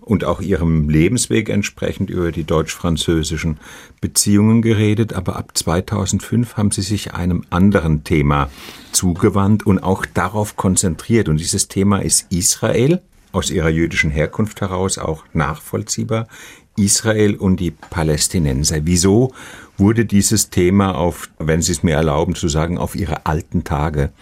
und 0.00 0.24
auch 0.24 0.40
ihrem 0.40 0.88
Lebensweg 0.88 1.48
entsprechend 1.48 2.10
über 2.10 2.32
die 2.32 2.44
deutsch-französischen 2.44 3.58
Beziehungen 4.00 4.62
geredet, 4.62 5.12
aber 5.12 5.36
ab 5.36 5.52
2005 5.54 6.56
haben 6.56 6.70
sie 6.70 6.82
sich 6.82 7.14
einem 7.14 7.44
anderen 7.50 8.04
Thema 8.04 8.50
zugewandt 8.92 9.66
und 9.66 9.80
auch 9.80 10.06
darauf 10.06 10.56
konzentriert. 10.56 11.28
Und 11.28 11.38
dieses 11.38 11.68
Thema 11.68 11.98
ist 11.98 12.26
Israel, 12.30 13.02
aus 13.32 13.50
ihrer 13.50 13.68
jüdischen 13.68 14.10
Herkunft 14.10 14.60
heraus 14.60 14.96
auch 14.96 15.24
nachvollziehbar, 15.32 16.28
Israel 16.76 17.34
und 17.36 17.58
die 17.58 17.70
Palästinenser. 17.72 18.78
Wieso 18.84 19.32
wurde 19.76 20.04
dieses 20.06 20.50
Thema 20.50 20.94
auf, 20.96 21.28
wenn 21.38 21.62
Sie 21.62 21.72
es 21.72 21.82
mir 21.82 21.94
erlauben 21.94 22.34
zu 22.34 22.48
sagen, 22.48 22.78
auf 22.78 22.94
ihre 22.94 23.26
alten 23.26 23.64
Tage 23.64 24.12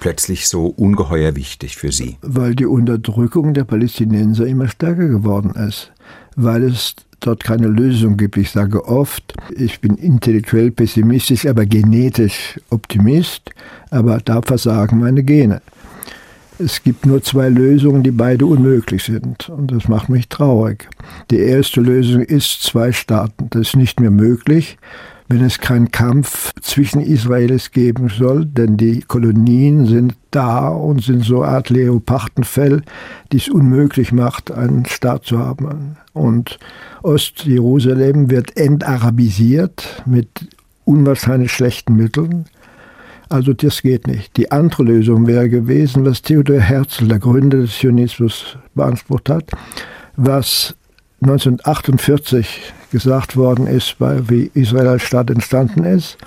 plötzlich 0.00 0.48
so 0.48 0.66
ungeheuer 0.66 1.36
wichtig 1.36 1.76
für 1.76 1.92
Sie? 1.92 2.16
Weil 2.22 2.54
die 2.54 2.66
Unterdrückung 2.66 3.54
der 3.54 3.64
Palästinenser 3.64 4.46
immer 4.46 4.68
stärker 4.68 5.08
geworden 5.08 5.54
ist. 5.54 5.92
Weil 6.36 6.64
es 6.64 6.96
dort 7.20 7.44
keine 7.44 7.68
Lösung 7.68 8.16
gibt. 8.16 8.36
Ich 8.36 8.50
sage 8.50 8.84
oft, 8.86 9.34
ich 9.54 9.80
bin 9.80 9.96
intellektuell 9.96 10.70
pessimistisch, 10.70 11.46
aber 11.46 11.66
genetisch 11.66 12.58
Optimist, 12.70 13.50
aber 13.90 14.18
da 14.18 14.40
versagen 14.42 14.98
meine 14.98 15.22
Gene. 15.22 15.60
Es 16.58 16.82
gibt 16.82 17.06
nur 17.06 17.22
zwei 17.22 17.48
Lösungen, 17.48 18.02
die 18.02 18.10
beide 18.10 18.44
unmöglich 18.44 19.04
sind. 19.04 19.48
Und 19.48 19.72
das 19.72 19.88
macht 19.88 20.10
mich 20.10 20.28
traurig. 20.28 20.88
Die 21.30 21.38
erste 21.38 21.80
Lösung 21.80 22.22
ist 22.22 22.62
zwei 22.62 22.92
Staaten. 22.92 23.48
Das 23.50 23.68
ist 23.68 23.76
nicht 23.76 23.98
mehr 23.98 24.10
möglich 24.10 24.76
wenn 25.30 25.44
es 25.44 25.60
keinen 25.60 25.92
Kampf 25.92 26.52
zwischen 26.60 27.00
Israelis 27.00 27.70
geben 27.70 28.08
soll, 28.08 28.44
denn 28.46 28.76
die 28.76 29.00
Kolonien 29.00 29.86
sind 29.86 30.16
da 30.32 30.68
und 30.68 31.04
sind 31.04 31.24
so 31.24 31.42
eine 31.42 31.52
Art 31.52 31.70
Leopardenfell, 31.70 32.82
die 33.30 33.36
es 33.36 33.48
unmöglich 33.48 34.10
macht, 34.10 34.50
einen 34.50 34.86
Staat 34.86 35.26
zu 35.26 35.38
haben. 35.38 35.96
Und 36.12 36.58
Ostjerusalem 37.04 38.28
wird 38.28 38.56
entarabisiert 38.56 40.02
mit 40.04 40.28
unwahrscheinlich 40.84 41.52
schlechten 41.52 41.94
Mitteln. 41.94 42.46
Also 43.28 43.52
das 43.52 43.82
geht 43.82 44.08
nicht. 44.08 44.36
Die 44.36 44.50
andere 44.50 44.82
Lösung 44.82 45.28
wäre 45.28 45.48
gewesen, 45.48 46.04
was 46.04 46.22
Theodor 46.22 46.58
Herzl, 46.58 47.06
der 47.06 47.20
Gründer 47.20 47.58
des 47.58 47.78
Zionismus, 47.78 48.58
beansprucht 48.74 49.28
hat, 49.28 49.44
was 50.16 50.74
1948 51.22 52.72
gesagt 52.90 53.36
worden 53.36 53.66
ist, 53.66 53.96
wie 54.00 54.50
Israel 54.54 54.88
als 54.88 55.02
Staat 55.02 55.30
entstanden 55.30 55.84
ist. 55.84 56.18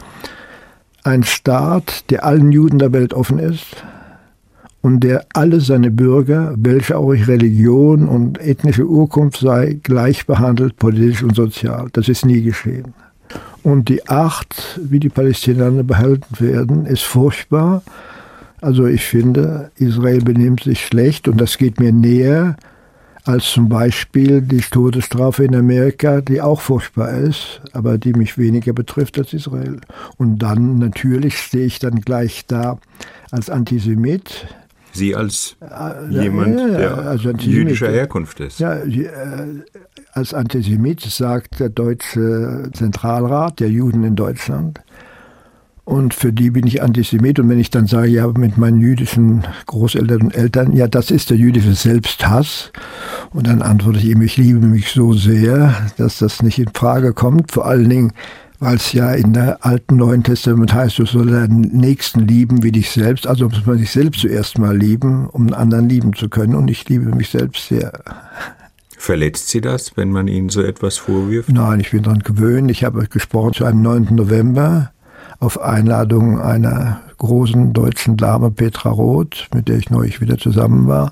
Ein 1.03 1.23
Staat, 1.23 2.09
der 2.09 2.25
allen 2.25 2.51
Juden 2.51 2.79
der 2.79 2.93
Welt 2.93 3.13
offen 3.13 3.39
ist 3.39 3.83
und 4.81 5.01
der 5.01 5.25
alle 5.33 5.61
seine 5.61 5.91
Bürger, 5.91 6.53
welche 6.57 6.97
auch 6.97 7.11
Religion 7.11 8.07
und 8.07 8.39
ethnische 8.39 8.85
Urkunft 8.85 9.39
sei, 9.39 9.79
gleich 9.81 10.25
behandelt, 10.25 10.77
politisch 10.77 11.23
und 11.23 11.35
sozial. 11.35 11.87
Das 11.93 12.09
ist 12.09 12.25
nie 12.25 12.41
geschehen. 12.41 12.93
Und 13.63 13.87
die 13.87 14.07
Art, 14.07 14.79
wie 14.81 14.99
die 14.99 15.09
Palästinenser 15.09 15.83
behalten 15.83 16.39
werden, 16.39 16.85
ist 16.85 17.03
furchtbar. 17.03 17.81
Also 18.59 18.85
ich 18.85 19.03
finde, 19.03 19.71
Israel 19.75 20.21
benimmt 20.21 20.63
sich 20.63 20.85
schlecht 20.85 21.27
und 21.27 21.39
das 21.39 21.57
geht 21.57 21.79
mir 21.79 21.93
näher 21.93 22.57
als 23.25 23.51
zum 23.51 23.69
Beispiel 23.69 24.41
die 24.41 24.59
Todesstrafe 24.59 25.45
in 25.45 25.55
Amerika, 25.55 26.21
die 26.21 26.41
auch 26.41 26.61
furchtbar 26.61 27.11
ist, 27.11 27.61
aber 27.71 27.97
die 27.97 28.13
mich 28.13 28.37
weniger 28.37 28.73
betrifft 28.73 29.17
als 29.17 29.33
Israel. 29.33 29.79
Und 30.17 30.39
dann 30.39 30.77
natürlich 30.77 31.37
stehe 31.37 31.65
ich 31.65 31.79
dann 31.79 32.01
gleich 32.01 32.45
da 32.47 32.79
als 33.31 33.49
Antisemit. 33.49 34.47
Sie 34.91 35.15
als 35.15 35.55
äh, 35.61 36.11
jemand, 36.11 36.59
ja, 36.59 36.67
der 36.67 36.97
also 36.97 37.31
jüdischer 37.31 37.89
Herkunft 37.89 38.39
ist. 38.41 38.59
Ja, 38.59 38.75
äh, 38.75 39.07
als 40.11 40.33
Antisemit 40.33 41.01
sagt 41.01 41.59
der 41.59 41.69
Deutsche 41.69 42.69
Zentralrat 42.73 43.59
der 43.59 43.69
Juden 43.69 44.03
in 44.03 44.15
Deutschland, 44.15 44.81
und 45.85 46.13
für 46.13 46.31
die 46.31 46.49
bin 46.49 46.65
ich 46.65 46.81
Antisemit. 46.81 47.39
Und 47.39 47.49
wenn 47.49 47.59
ich 47.59 47.69
dann 47.69 47.87
sage, 47.87 48.07
ja, 48.07 48.25
mit 48.27 48.57
meinen 48.57 48.79
jüdischen 48.79 49.43
Großeltern 49.65 50.21
und 50.21 50.35
Eltern, 50.35 50.71
ja, 50.73 50.87
das 50.87 51.11
ist 51.11 51.29
der 51.29 51.37
jüdische 51.37 51.73
Selbsthass. 51.73 52.71
Und 53.31 53.47
dann 53.47 53.61
antworte 53.61 53.99
ich 53.99 54.05
ihm, 54.05 54.21
ich 54.21 54.37
liebe 54.37 54.65
mich 54.65 54.91
so 54.91 55.13
sehr, 55.13 55.75
dass 55.97 56.19
das 56.19 56.41
nicht 56.41 56.57
in 56.57 56.69
Frage 56.73 57.13
kommt. 57.13 57.51
Vor 57.51 57.65
allen 57.65 57.89
Dingen, 57.89 58.13
weil 58.59 58.77
es 58.77 58.93
ja 58.93 59.11
in 59.11 59.33
der 59.33 59.65
alten 59.65 59.97
Neuen 59.97 60.23
Testament 60.23 60.73
heißt, 60.73 60.99
du 60.99 61.05
sollst 61.05 61.33
deinen 61.33 61.63
Nächsten 61.77 62.21
lieben 62.21 62.63
wie 62.63 62.71
dich 62.71 62.89
selbst. 62.89 63.27
Also 63.27 63.49
muss 63.49 63.65
man 63.65 63.77
sich 63.77 63.91
selbst 63.91 64.21
zuerst 64.21 64.57
mal 64.57 64.77
lieben, 64.77 65.27
um 65.27 65.47
einen 65.47 65.53
anderen 65.53 65.89
lieben 65.89 66.13
zu 66.13 66.29
können. 66.29 66.55
Und 66.55 66.69
ich 66.69 66.87
liebe 66.87 67.13
mich 67.13 67.29
selbst 67.29 67.67
sehr. 67.67 67.91
Verletzt 68.97 69.49
Sie 69.49 69.59
das, 69.59 69.97
wenn 69.97 70.11
man 70.11 70.29
Ihnen 70.29 70.47
so 70.47 70.61
etwas 70.61 70.95
vorwirft? 70.95 71.49
Nein, 71.49 71.81
ich 71.81 71.91
bin 71.91 72.03
daran 72.03 72.19
gewöhnt. 72.19 72.71
Ich 72.71 72.85
habe 72.85 73.05
gesprochen 73.07 73.51
zu 73.51 73.65
einem 73.65 73.81
9. 73.81 74.15
November 74.15 74.93
auf 75.43 75.59
Einladung 75.59 76.39
einer 76.39 77.01
großen 77.17 77.73
deutschen 77.73 78.15
Dame, 78.15 78.49
Petra 78.49 78.89
Roth, 78.89 79.49
mit 79.53 79.67
der 79.67 79.77
ich 79.77 79.89
neulich 79.89 80.21
wieder 80.21 80.37
zusammen 80.37 80.87
war. 80.87 81.11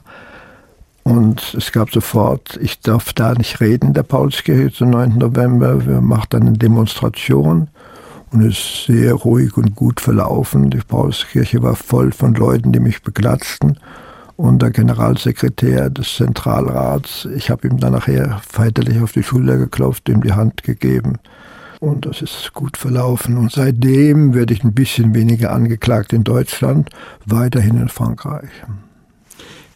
Und 1.04 1.54
es 1.54 1.74
gab 1.74 1.92
sofort, 1.92 2.58
ich 2.62 2.80
darf 2.80 3.12
da 3.12 3.34
nicht 3.34 3.60
reden, 3.60 3.94
der 3.94 4.04
Paulskirche 4.04 4.72
zum 4.72 4.92
9. 4.92 5.18
November. 5.18 5.86
Wir 5.86 6.00
machten 6.00 6.44
eine 6.44 6.54
Demonstration 6.54 7.68
und 8.32 8.42
es 8.44 8.58
ist 8.58 8.86
sehr 8.86 9.14
ruhig 9.16 9.58
und 9.58 9.76
gut 9.76 10.00
verlaufen. 10.00 10.70
Die 10.70 10.78
Paulskirche 10.78 11.62
war 11.62 11.76
voll 11.76 12.14
von 12.14 12.34
Leuten, 12.34 12.72
die 12.72 12.80
mich 12.80 13.02
beklatschten. 13.02 13.78
Und 14.38 14.62
der 14.62 14.72
Generalsekretär 14.72 15.90
des 15.90 16.16
Zentralrats, 16.16 17.28
ich 17.36 17.50
habe 17.50 17.68
ihm 17.68 17.80
dann 17.80 17.92
nachher 17.92 18.40
feierlich 18.48 19.02
auf 19.02 19.12
die 19.12 19.24
Schulter 19.24 19.58
geklopft, 19.58 20.08
ihm 20.08 20.22
die 20.22 20.34
Hand 20.34 20.64
gegeben. 20.64 21.18
Und 21.82 22.06
das 22.06 22.22
ist 22.22 22.54
gut 22.54 22.78
verlaufen. 22.78 23.38
Und 23.38 23.52
seitdem 23.52 24.34
werde 24.34 24.54
ich 24.54 24.64
ein 24.64 24.74
bisschen 24.74 25.14
weniger 25.14 25.52
angeklagt 25.52 26.14
in 26.14 26.24
Deutschland, 26.24 26.90
weiterhin 27.26 27.78
in 27.78 27.90
Frankreich. 27.90 28.50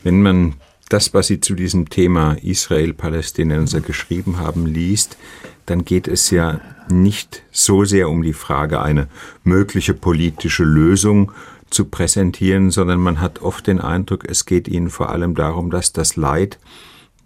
Wenn 0.03 0.21
man 0.21 0.53
das, 0.87 1.15
was 1.15 1.27
Sie 1.27 1.39
zu 1.39 1.55
diesem 1.55 1.89
Thema 1.89 2.37
Israel-Palästinenser 2.43 3.81
geschrieben 3.81 4.37
haben, 4.37 4.67
liest, 4.67 5.17
dann 5.65 5.83
geht 5.83 6.07
es 6.07 6.29
ja 6.29 6.61
nicht 6.91 7.41
so 7.51 7.85
sehr 7.85 8.07
um 8.07 8.21
die 8.21 8.33
Frage, 8.33 8.83
eine 8.83 9.07
mögliche 9.43 9.95
politische 9.95 10.63
Lösung 10.63 11.31
zu 11.71 11.85
präsentieren, 11.85 12.69
sondern 12.69 12.99
man 12.99 13.19
hat 13.19 13.41
oft 13.41 13.65
den 13.65 13.81
Eindruck, 13.81 14.29
es 14.29 14.45
geht 14.45 14.67
Ihnen 14.67 14.91
vor 14.91 15.09
allem 15.09 15.33
darum, 15.33 15.71
dass 15.71 15.91
das 15.91 16.15
Leid 16.15 16.59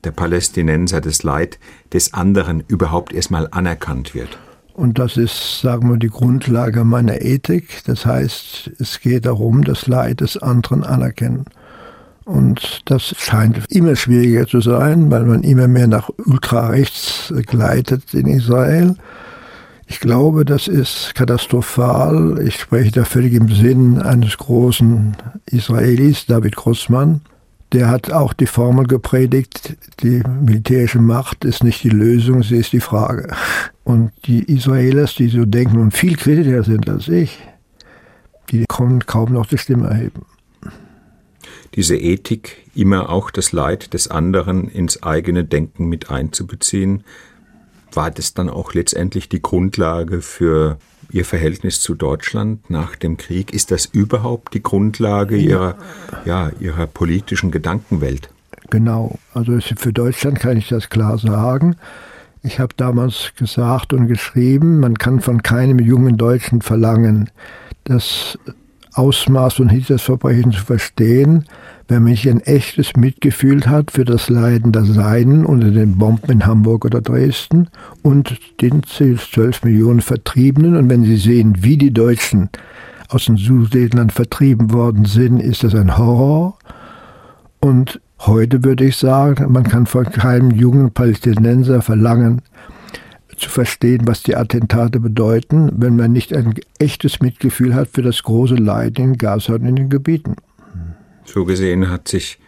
der 0.05 0.11
Palästinenser, 0.11 1.01
das 1.01 1.23
Leid 1.23 1.59
des 1.91 2.13
anderen 2.13 2.63
überhaupt 2.69 3.11
erstmal 3.11 3.49
anerkannt 3.51 4.15
wird. 4.15 4.39
Und 4.79 4.97
das 4.97 5.17
ist, 5.17 5.59
sagen 5.59 5.89
wir, 5.89 5.97
die 5.97 6.07
Grundlage 6.07 6.85
meiner 6.85 7.19
Ethik. 7.21 7.83
Das 7.85 8.05
heißt, 8.05 8.71
es 8.79 9.01
geht 9.01 9.25
darum, 9.25 9.65
das 9.65 9.87
Leid 9.87 10.21
des 10.21 10.37
anderen 10.37 10.85
anerkennen. 10.85 11.43
Und 12.23 12.83
das 12.85 13.13
scheint 13.17 13.59
immer 13.69 13.97
schwieriger 13.97 14.47
zu 14.47 14.61
sein, 14.61 15.11
weil 15.11 15.25
man 15.25 15.43
immer 15.43 15.67
mehr 15.67 15.87
nach 15.87 16.09
ultrarechts 16.25 17.33
gleitet 17.45 18.13
in 18.13 18.27
Israel. 18.27 18.95
Ich 19.85 19.99
glaube, 19.99 20.45
das 20.45 20.69
ist 20.69 21.13
katastrophal. 21.13 22.39
Ich 22.47 22.55
spreche 22.55 22.91
da 22.91 23.03
völlig 23.03 23.33
im 23.33 23.49
Sinn 23.49 24.01
eines 24.01 24.37
großen 24.37 25.17
Israelis, 25.47 26.25
David 26.25 26.55
Grossmann. 26.55 27.19
Der 27.71 27.89
hat 27.89 28.11
auch 28.11 28.33
die 28.33 28.47
Formel 28.47 28.87
gepredigt, 28.87 29.77
die 30.01 30.23
militärische 30.43 30.99
Macht 30.99 31.45
ist 31.45 31.63
nicht 31.63 31.83
die 31.83 31.89
Lösung, 31.89 32.41
sie 32.41 32.57
ist 32.57 32.73
die 32.73 32.79
Frage. 32.79 33.31
Und 33.83 34.11
die 34.25 34.43
Israelis, 34.51 35.15
die 35.15 35.27
so 35.27 35.45
denken 35.45 35.77
und 35.77 35.93
viel 35.93 36.15
kritischer 36.15 36.63
sind 36.63 36.89
als 36.89 37.07
ich, 37.07 37.39
die 38.49 38.65
kommen 38.67 39.05
kaum 39.05 39.33
noch 39.33 39.45
die 39.45 39.59
Stimme 39.59 39.87
erheben 39.87 40.25
diese 41.75 41.95
Ethik, 41.95 42.57
immer 42.75 43.09
auch 43.09 43.31
das 43.31 43.51
Leid 43.51 43.93
des 43.93 44.07
anderen 44.07 44.69
ins 44.69 45.03
eigene 45.03 45.43
Denken 45.43 45.87
mit 45.87 46.09
einzubeziehen, 46.09 47.03
war 47.91 48.11
das 48.11 48.33
dann 48.33 48.49
auch 48.49 48.73
letztendlich 48.73 49.29
die 49.29 49.41
Grundlage 49.41 50.21
für 50.21 50.77
Ihr 51.11 51.25
Verhältnis 51.25 51.81
zu 51.81 51.95
Deutschland 51.95 52.69
nach 52.69 52.95
dem 52.95 53.17
Krieg? 53.17 53.53
Ist 53.53 53.71
das 53.71 53.85
überhaupt 53.85 54.53
die 54.53 54.61
Grundlage 54.61 55.37
Ihrer, 55.37 55.75
ja, 56.25 56.51
Ihrer 56.59 56.87
politischen 56.87 57.51
Gedankenwelt? 57.51 58.29
Genau, 58.69 59.17
also 59.33 59.59
für 59.59 59.93
Deutschland 59.93 60.39
kann 60.39 60.57
ich 60.57 60.69
das 60.69 60.89
klar 60.89 61.17
sagen. 61.17 61.75
Ich 62.43 62.59
habe 62.59 62.73
damals 62.77 63.33
gesagt 63.35 63.91
und 63.93 64.07
geschrieben, 64.07 64.79
man 64.79 64.97
kann 64.97 65.19
von 65.19 65.43
keinem 65.43 65.79
jungen 65.79 66.17
Deutschen 66.17 66.61
verlangen, 66.61 67.31
das 67.83 68.37
Ausmaß 68.93 69.55
von 69.55 69.69
Hitlers 69.69 70.01
Verbrechen 70.01 70.51
zu 70.51 70.63
verstehen, 70.63 71.45
wenn 71.87 72.03
man 72.03 72.11
nicht 72.11 72.27
ein 72.27 72.41
echtes 72.41 72.95
Mitgefühl 72.95 73.65
hat 73.65 73.91
für 73.91 74.05
das 74.05 74.29
Leiden 74.29 74.71
der 74.71 74.85
Seinen 74.85 75.45
unter 75.45 75.71
den 75.71 75.97
Bomben 75.97 76.31
in 76.31 76.45
Hamburg 76.45 76.85
oder 76.85 77.01
Dresden 77.01 77.69
und 78.03 78.39
den 78.61 78.83
12 78.83 79.63
Millionen 79.63 80.01
Vertriebenen. 80.01 80.75
Und 80.75 80.89
wenn 80.89 81.03
Sie 81.03 81.17
sehen, 81.17 81.63
wie 81.63 81.77
die 81.77 81.93
Deutschen 81.93 82.49
aus 83.09 83.25
den 83.25 83.37
Sudetenland 83.37 84.11
vertrieben 84.11 84.71
worden 84.71 85.05
sind, 85.05 85.39
ist 85.39 85.63
das 85.63 85.75
ein 85.75 85.97
Horror. 85.97 86.57
Und 87.59 87.99
heute 88.19 88.63
würde 88.63 88.85
ich 88.85 88.97
sagen, 88.97 89.51
man 89.51 89.63
kann 89.63 89.85
von 89.85 90.05
keinem 90.05 90.51
jungen 90.51 90.91
Palästinenser 90.91 91.81
verlangen, 91.81 92.41
zu 93.39 93.49
verstehen, 93.49 94.01
was 94.05 94.23
die 94.23 94.35
Attentate 94.35 94.99
bedeuten, 94.99 95.71
wenn 95.75 95.95
man 95.95 96.11
nicht 96.11 96.35
ein 96.35 96.55
echtes 96.77 97.21
Mitgefühl 97.21 97.73
hat 97.73 97.89
für 97.91 98.01
das 98.01 98.23
große 98.23 98.55
Leid 98.55 98.99
in 98.99 99.17
Gaza 99.17 99.55
und 99.55 99.65
in 99.65 99.75
den 99.75 99.89
Gebieten. 99.89 100.35
So 101.25 101.45
gesehen 101.45 101.89
hat 101.89 102.07
sich 102.07 102.39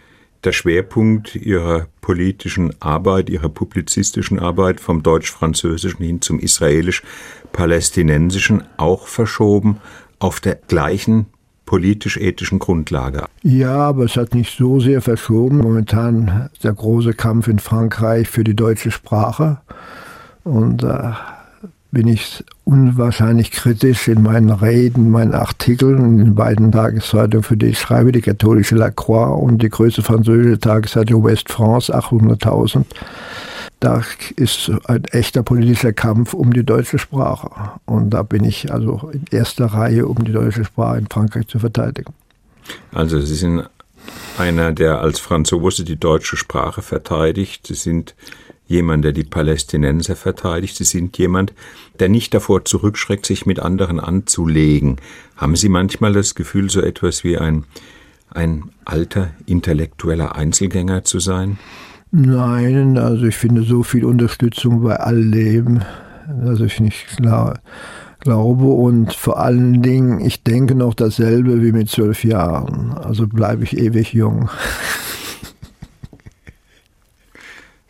der 0.43 0.53
Schwerpunkt 0.53 1.35
ihrer 1.35 1.85
politischen 2.01 2.73
Arbeit, 2.81 3.29
ihrer 3.29 3.49
publizistischen 3.49 4.39
Arbeit 4.39 4.79
vom 4.79 5.03
deutsch-französischen 5.03 6.03
hin 6.03 6.21
zum 6.21 6.39
israelisch-palästinensischen 6.39 8.63
auch 8.77 9.05
verschoben 9.07 9.77
auf 10.19 10.39
der 10.39 10.55
gleichen 10.55 11.27
politisch-ethischen 11.65 12.59
Grundlage. 12.59 13.25
Ja, 13.43 13.75
aber 13.75 14.05
es 14.05 14.15
hat 14.17 14.35
nicht 14.35 14.57
so 14.57 14.79
sehr 14.79 15.01
verschoben. 15.01 15.57
Momentan 15.59 16.49
der 16.63 16.73
große 16.73 17.13
Kampf 17.13 17.47
in 17.47 17.59
Frankreich 17.59 18.27
für 18.27 18.43
die 18.43 18.55
deutsche 18.55 18.89
Sprache. 18.91 19.61
Und 20.43 20.83
äh, 20.83 21.11
bin 21.91 22.07
ich 22.07 22.43
unwahrscheinlich 22.63 23.51
kritisch 23.51 24.07
in 24.07 24.23
meinen 24.23 24.49
Reden, 24.49 25.11
meinen 25.11 25.33
Artikeln 25.33 25.97
in 25.99 26.17
den 26.17 26.35
beiden 26.35 26.71
Tageszeitungen, 26.71 27.43
für 27.43 27.57
die 27.57 27.67
ich 27.67 27.79
schreibe, 27.79 28.11
die 28.11 28.21
katholische 28.21 28.75
La 28.75 28.91
Croix 28.91 29.41
und 29.41 29.61
die 29.61 29.69
größte 29.69 30.01
französische 30.01 30.59
Tageszeitung 30.59 31.23
West 31.23 31.51
France, 31.51 31.93
800.000. 31.93 32.85
Da 33.81 34.03
ist 34.35 34.71
ein 34.85 35.03
echter 35.05 35.43
politischer 35.43 35.91
Kampf 35.91 36.33
um 36.33 36.53
die 36.53 36.63
deutsche 36.63 36.99
Sprache. 36.99 37.49
Und 37.85 38.11
da 38.11 38.23
bin 38.23 38.43
ich 38.43 38.71
also 38.71 39.09
in 39.11 39.25
erster 39.31 39.65
Reihe, 39.65 40.05
um 40.05 40.23
die 40.23 40.31
deutsche 40.31 40.63
Sprache 40.63 40.99
in 40.99 41.07
Frankreich 41.07 41.47
zu 41.47 41.59
verteidigen. 41.59 42.13
Also 42.93 43.19
Sie 43.19 43.35
sind 43.35 43.67
einer, 44.37 44.71
der 44.71 45.01
als 45.01 45.19
Franzose 45.19 45.83
die 45.83 45.97
deutsche 45.97 46.37
Sprache 46.37 46.81
verteidigt. 46.81 47.67
Sie 47.67 47.73
sind 47.73 48.15
jemand, 48.71 49.05
der 49.05 49.11
die 49.11 49.23
Palästinenser 49.23 50.15
verteidigt. 50.15 50.77
Sie 50.77 50.83
sind 50.83 51.17
jemand, 51.17 51.53
der 51.99 52.09
nicht 52.09 52.33
davor 52.33 52.65
zurückschreckt, 52.65 53.25
sich 53.25 53.45
mit 53.45 53.59
anderen 53.59 53.99
anzulegen. 53.99 54.97
Haben 55.35 55.55
Sie 55.55 55.69
manchmal 55.69 56.13
das 56.13 56.33
Gefühl, 56.33 56.69
so 56.69 56.81
etwas 56.81 57.23
wie 57.23 57.37
ein, 57.37 57.65
ein 58.31 58.63
alter 58.85 59.29
intellektueller 59.45 60.35
Einzelgänger 60.35 61.03
zu 61.03 61.19
sein? 61.19 61.59
Nein, 62.11 62.97
also 62.97 63.25
ich 63.25 63.35
finde 63.35 63.63
so 63.63 63.83
viel 63.83 64.03
Unterstützung 64.05 64.81
bei 64.83 64.95
alledem, 64.95 65.81
dass 66.43 66.59
ich 66.59 66.79
nicht 66.79 67.17
klar 67.17 67.59
glaube 68.21 68.65
und 68.65 69.13
vor 69.13 69.39
allen 69.39 69.81
Dingen, 69.81 70.19
ich 70.19 70.43
denke 70.43 70.75
noch 70.75 70.93
dasselbe 70.93 71.61
wie 71.61 71.71
mit 71.71 71.89
zwölf 71.89 72.23
Jahren. 72.23 72.93
Also 72.93 73.27
bleibe 73.27 73.63
ich 73.63 73.77
ewig 73.77 74.13
jung. 74.13 74.49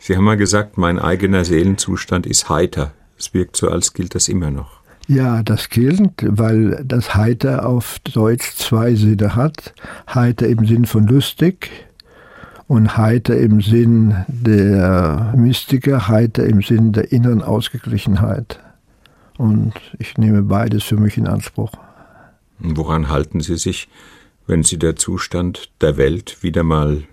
Sie 0.04 0.16
haben 0.16 0.24
mal 0.24 0.36
gesagt, 0.36 0.78
mein 0.78 0.98
eigener 0.98 1.44
Seelenzustand 1.44 2.26
ist 2.26 2.48
heiter. 2.48 2.92
Es 3.16 3.34
wirkt 3.34 3.56
so, 3.56 3.68
als 3.68 3.94
gilt 3.94 4.16
das 4.16 4.26
immer 4.26 4.50
noch. 4.50 4.80
Ja, 5.06 5.44
das 5.44 5.68
gilt, 5.68 6.24
weil 6.26 6.82
das 6.84 7.14
heiter 7.14 7.68
auf 7.68 8.00
Deutsch 8.00 8.56
zwei 8.56 8.96
Sinne 8.96 9.36
hat. 9.36 9.72
Heiter 10.12 10.48
im 10.48 10.66
Sinn 10.66 10.86
von 10.86 11.06
lustig 11.06 11.70
und 12.66 12.96
heiter 12.96 13.36
im 13.36 13.60
Sinn 13.60 14.24
der 14.26 15.34
Mystiker, 15.36 16.08
heiter 16.08 16.46
im 16.46 16.62
Sinn 16.62 16.90
der 16.90 17.12
inneren 17.12 17.40
Ausgeglichenheit. 17.40 18.58
Und 19.38 19.74
ich 20.00 20.18
nehme 20.18 20.42
beides 20.42 20.82
für 20.82 20.96
mich 20.96 21.16
in 21.16 21.28
Anspruch. 21.28 21.70
Woran 22.58 23.08
halten 23.08 23.38
Sie 23.38 23.56
sich, 23.56 23.88
wenn 24.48 24.64
Sie 24.64 24.80
der 24.80 24.96
Zustand 24.96 25.70
der 25.80 25.96
Welt 25.96 26.42
wieder 26.42 26.64
mal 26.64 27.04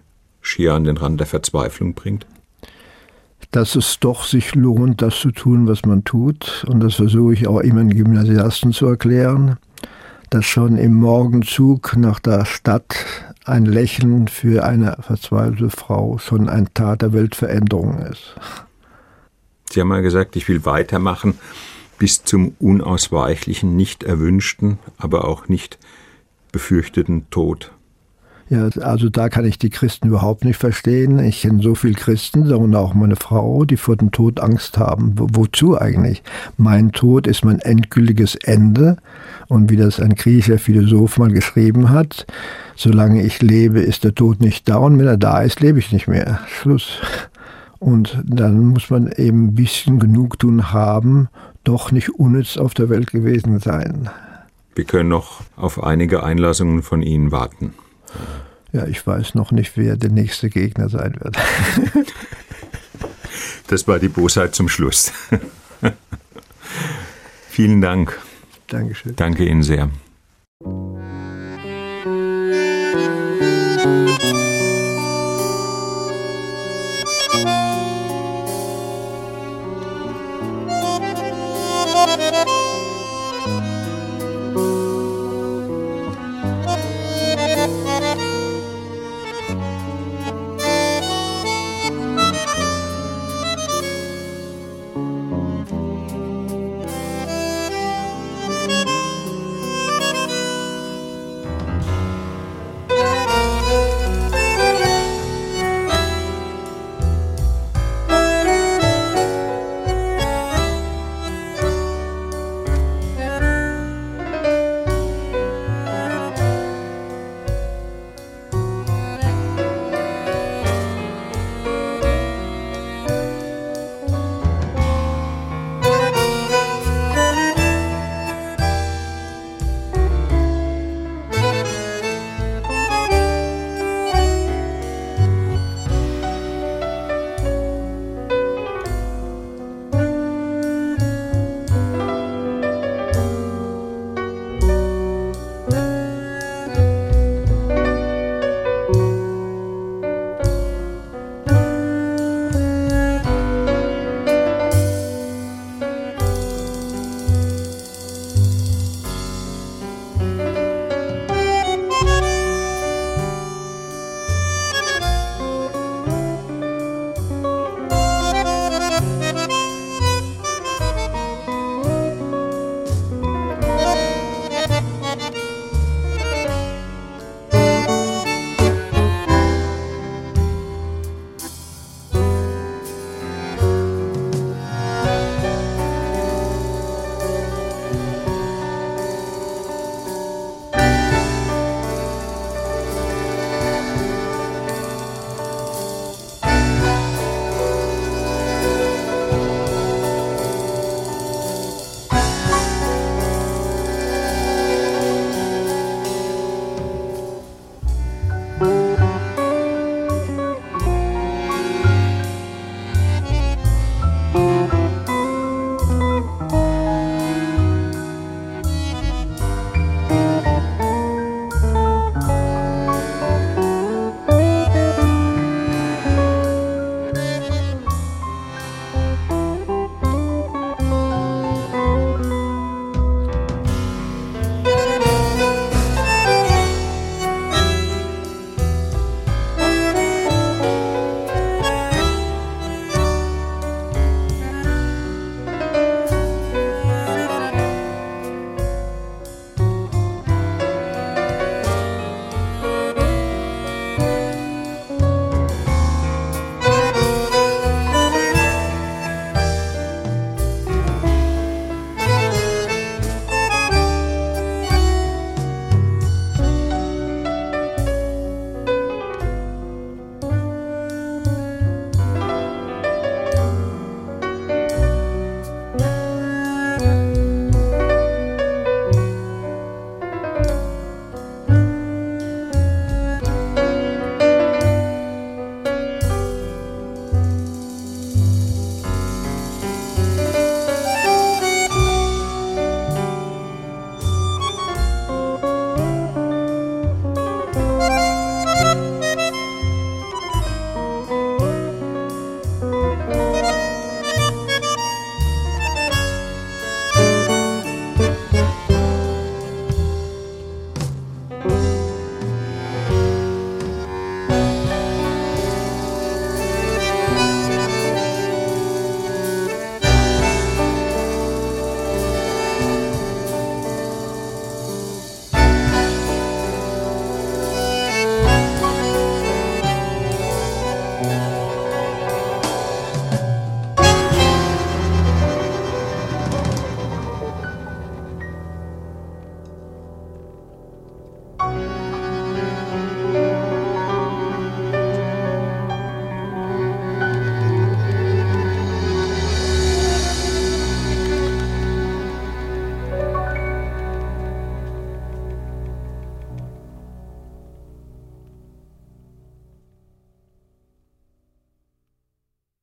schier 0.41 0.73
an 0.73 0.85
den 0.85 0.97
Rand 0.97 1.19
der 1.19 1.27
Verzweiflung 1.27 1.93
bringt? 1.93 2.25
Dass 3.51 3.75
es 3.75 3.99
doch 3.99 4.25
sich 4.25 4.55
lohnt, 4.55 5.01
das 5.01 5.19
zu 5.19 5.31
tun, 5.31 5.67
was 5.67 5.85
man 5.85 6.03
tut. 6.03 6.65
Und 6.67 6.81
das 6.81 6.95
versuche 6.95 7.33
ich 7.33 7.47
auch 7.47 7.59
immer 7.59 7.81
den 7.81 7.95
Gymnasiasten 7.95 8.73
zu 8.73 8.85
erklären, 8.87 9.57
dass 10.29 10.45
schon 10.45 10.77
im 10.77 10.95
Morgenzug 10.95 11.95
nach 11.97 12.19
der 12.19 12.45
Stadt 12.45 13.05
ein 13.45 13.65
Lächeln 13.65 14.27
für 14.27 14.63
eine 14.63 14.97
verzweifelte 15.01 15.71
Frau 15.71 16.19
schon 16.19 16.49
ein 16.49 16.67
Tat 16.73 17.01
der 17.01 17.13
Weltveränderung 17.13 17.99
ist. 17.99 18.35
Sie 19.71 19.79
haben 19.79 19.87
mal 19.87 20.01
gesagt, 20.01 20.35
ich 20.35 20.47
will 20.47 20.65
weitermachen 20.65 21.35
bis 21.97 22.23
zum 22.23 22.55
unausweichlichen, 22.59 23.75
nicht 23.75 24.03
erwünschten, 24.03 24.79
aber 24.97 25.25
auch 25.25 25.47
nicht 25.47 25.79
befürchteten 26.51 27.29
Tod. 27.29 27.71
Ja, 28.49 28.67
also 28.81 29.09
da 29.09 29.29
kann 29.29 29.45
ich 29.45 29.59
die 29.59 29.69
Christen 29.69 30.07
überhaupt 30.07 30.43
nicht 30.43 30.57
verstehen. 30.57 31.19
Ich 31.19 31.43
kenne 31.43 31.61
so 31.61 31.75
viele 31.75 31.93
Christen 31.93 32.51
und 32.51 32.75
auch 32.75 32.95
meine 32.95 33.15
Frau, 33.15 33.63
die 33.63 33.77
vor 33.77 33.95
dem 33.95 34.11
Tod 34.11 34.39
Angst 34.39 34.79
haben. 34.79 35.13
Wo, 35.17 35.27
wozu 35.31 35.79
eigentlich? 35.79 36.23
Mein 36.57 36.91
Tod 36.91 37.27
ist 37.27 37.45
mein 37.45 37.59
endgültiges 37.59 38.33
Ende. 38.35 38.97
Und 39.49 39.69
wie 39.69 39.77
das 39.77 39.99
ein 39.99 40.15
griechischer 40.15 40.57
Philosoph 40.57 41.19
mal 41.19 41.31
geschrieben 41.31 41.91
hat, 41.91 42.25
solange 42.75 43.21
ich 43.21 43.39
lebe, 43.43 43.81
ist 43.81 44.03
der 44.03 44.15
Tod 44.15 44.41
nicht 44.41 44.67
da 44.67 44.77
und 44.77 44.97
wenn 44.97 45.07
er 45.07 45.17
da 45.17 45.41
ist, 45.41 45.59
lebe 45.59 45.77
ich 45.77 45.91
nicht 45.91 46.07
mehr. 46.07 46.39
Schluss. 46.47 46.99
Und 47.77 48.21
dann 48.25 48.65
muss 48.65 48.89
man 48.89 49.11
eben 49.11 49.49
ein 49.49 49.55
bisschen 49.55 49.99
Genugtun 49.99 50.73
haben, 50.73 51.29
doch 51.63 51.91
nicht 51.91 52.09
unnütz 52.09 52.57
auf 52.57 52.73
der 52.73 52.89
Welt 52.89 53.11
gewesen 53.11 53.59
sein. 53.59 54.09
Wir 54.73 54.85
können 54.85 55.09
noch 55.09 55.41
auf 55.55 55.83
einige 55.83 56.23
Einlassungen 56.23 56.81
von 56.81 57.03
Ihnen 57.03 57.31
warten. 57.31 57.73
Ja, 58.71 58.85
ich 58.85 59.05
weiß 59.05 59.35
noch 59.35 59.51
nicht, 59.51 59.77
wer 59.77 59.97
der 59.97 60.11
nächste 60.11 60.49
Gegner 60.49 60.89
sein 60.89 61.15
wird. 61.19 61.37
das 63.67 63.87
war 63.87 63.99
die 63.99 64.09
Bosheit 64.09 64.53
zum 64.53 64.69
Schluss. 64.69 65.11
Vielen 67.49 67.81
Dank. 67.81 68.19
Dankeschön. 68.67 69.15
Danke 69.15 69.45
Ihnen 69.45 69.63
sehr. 69.63 69.89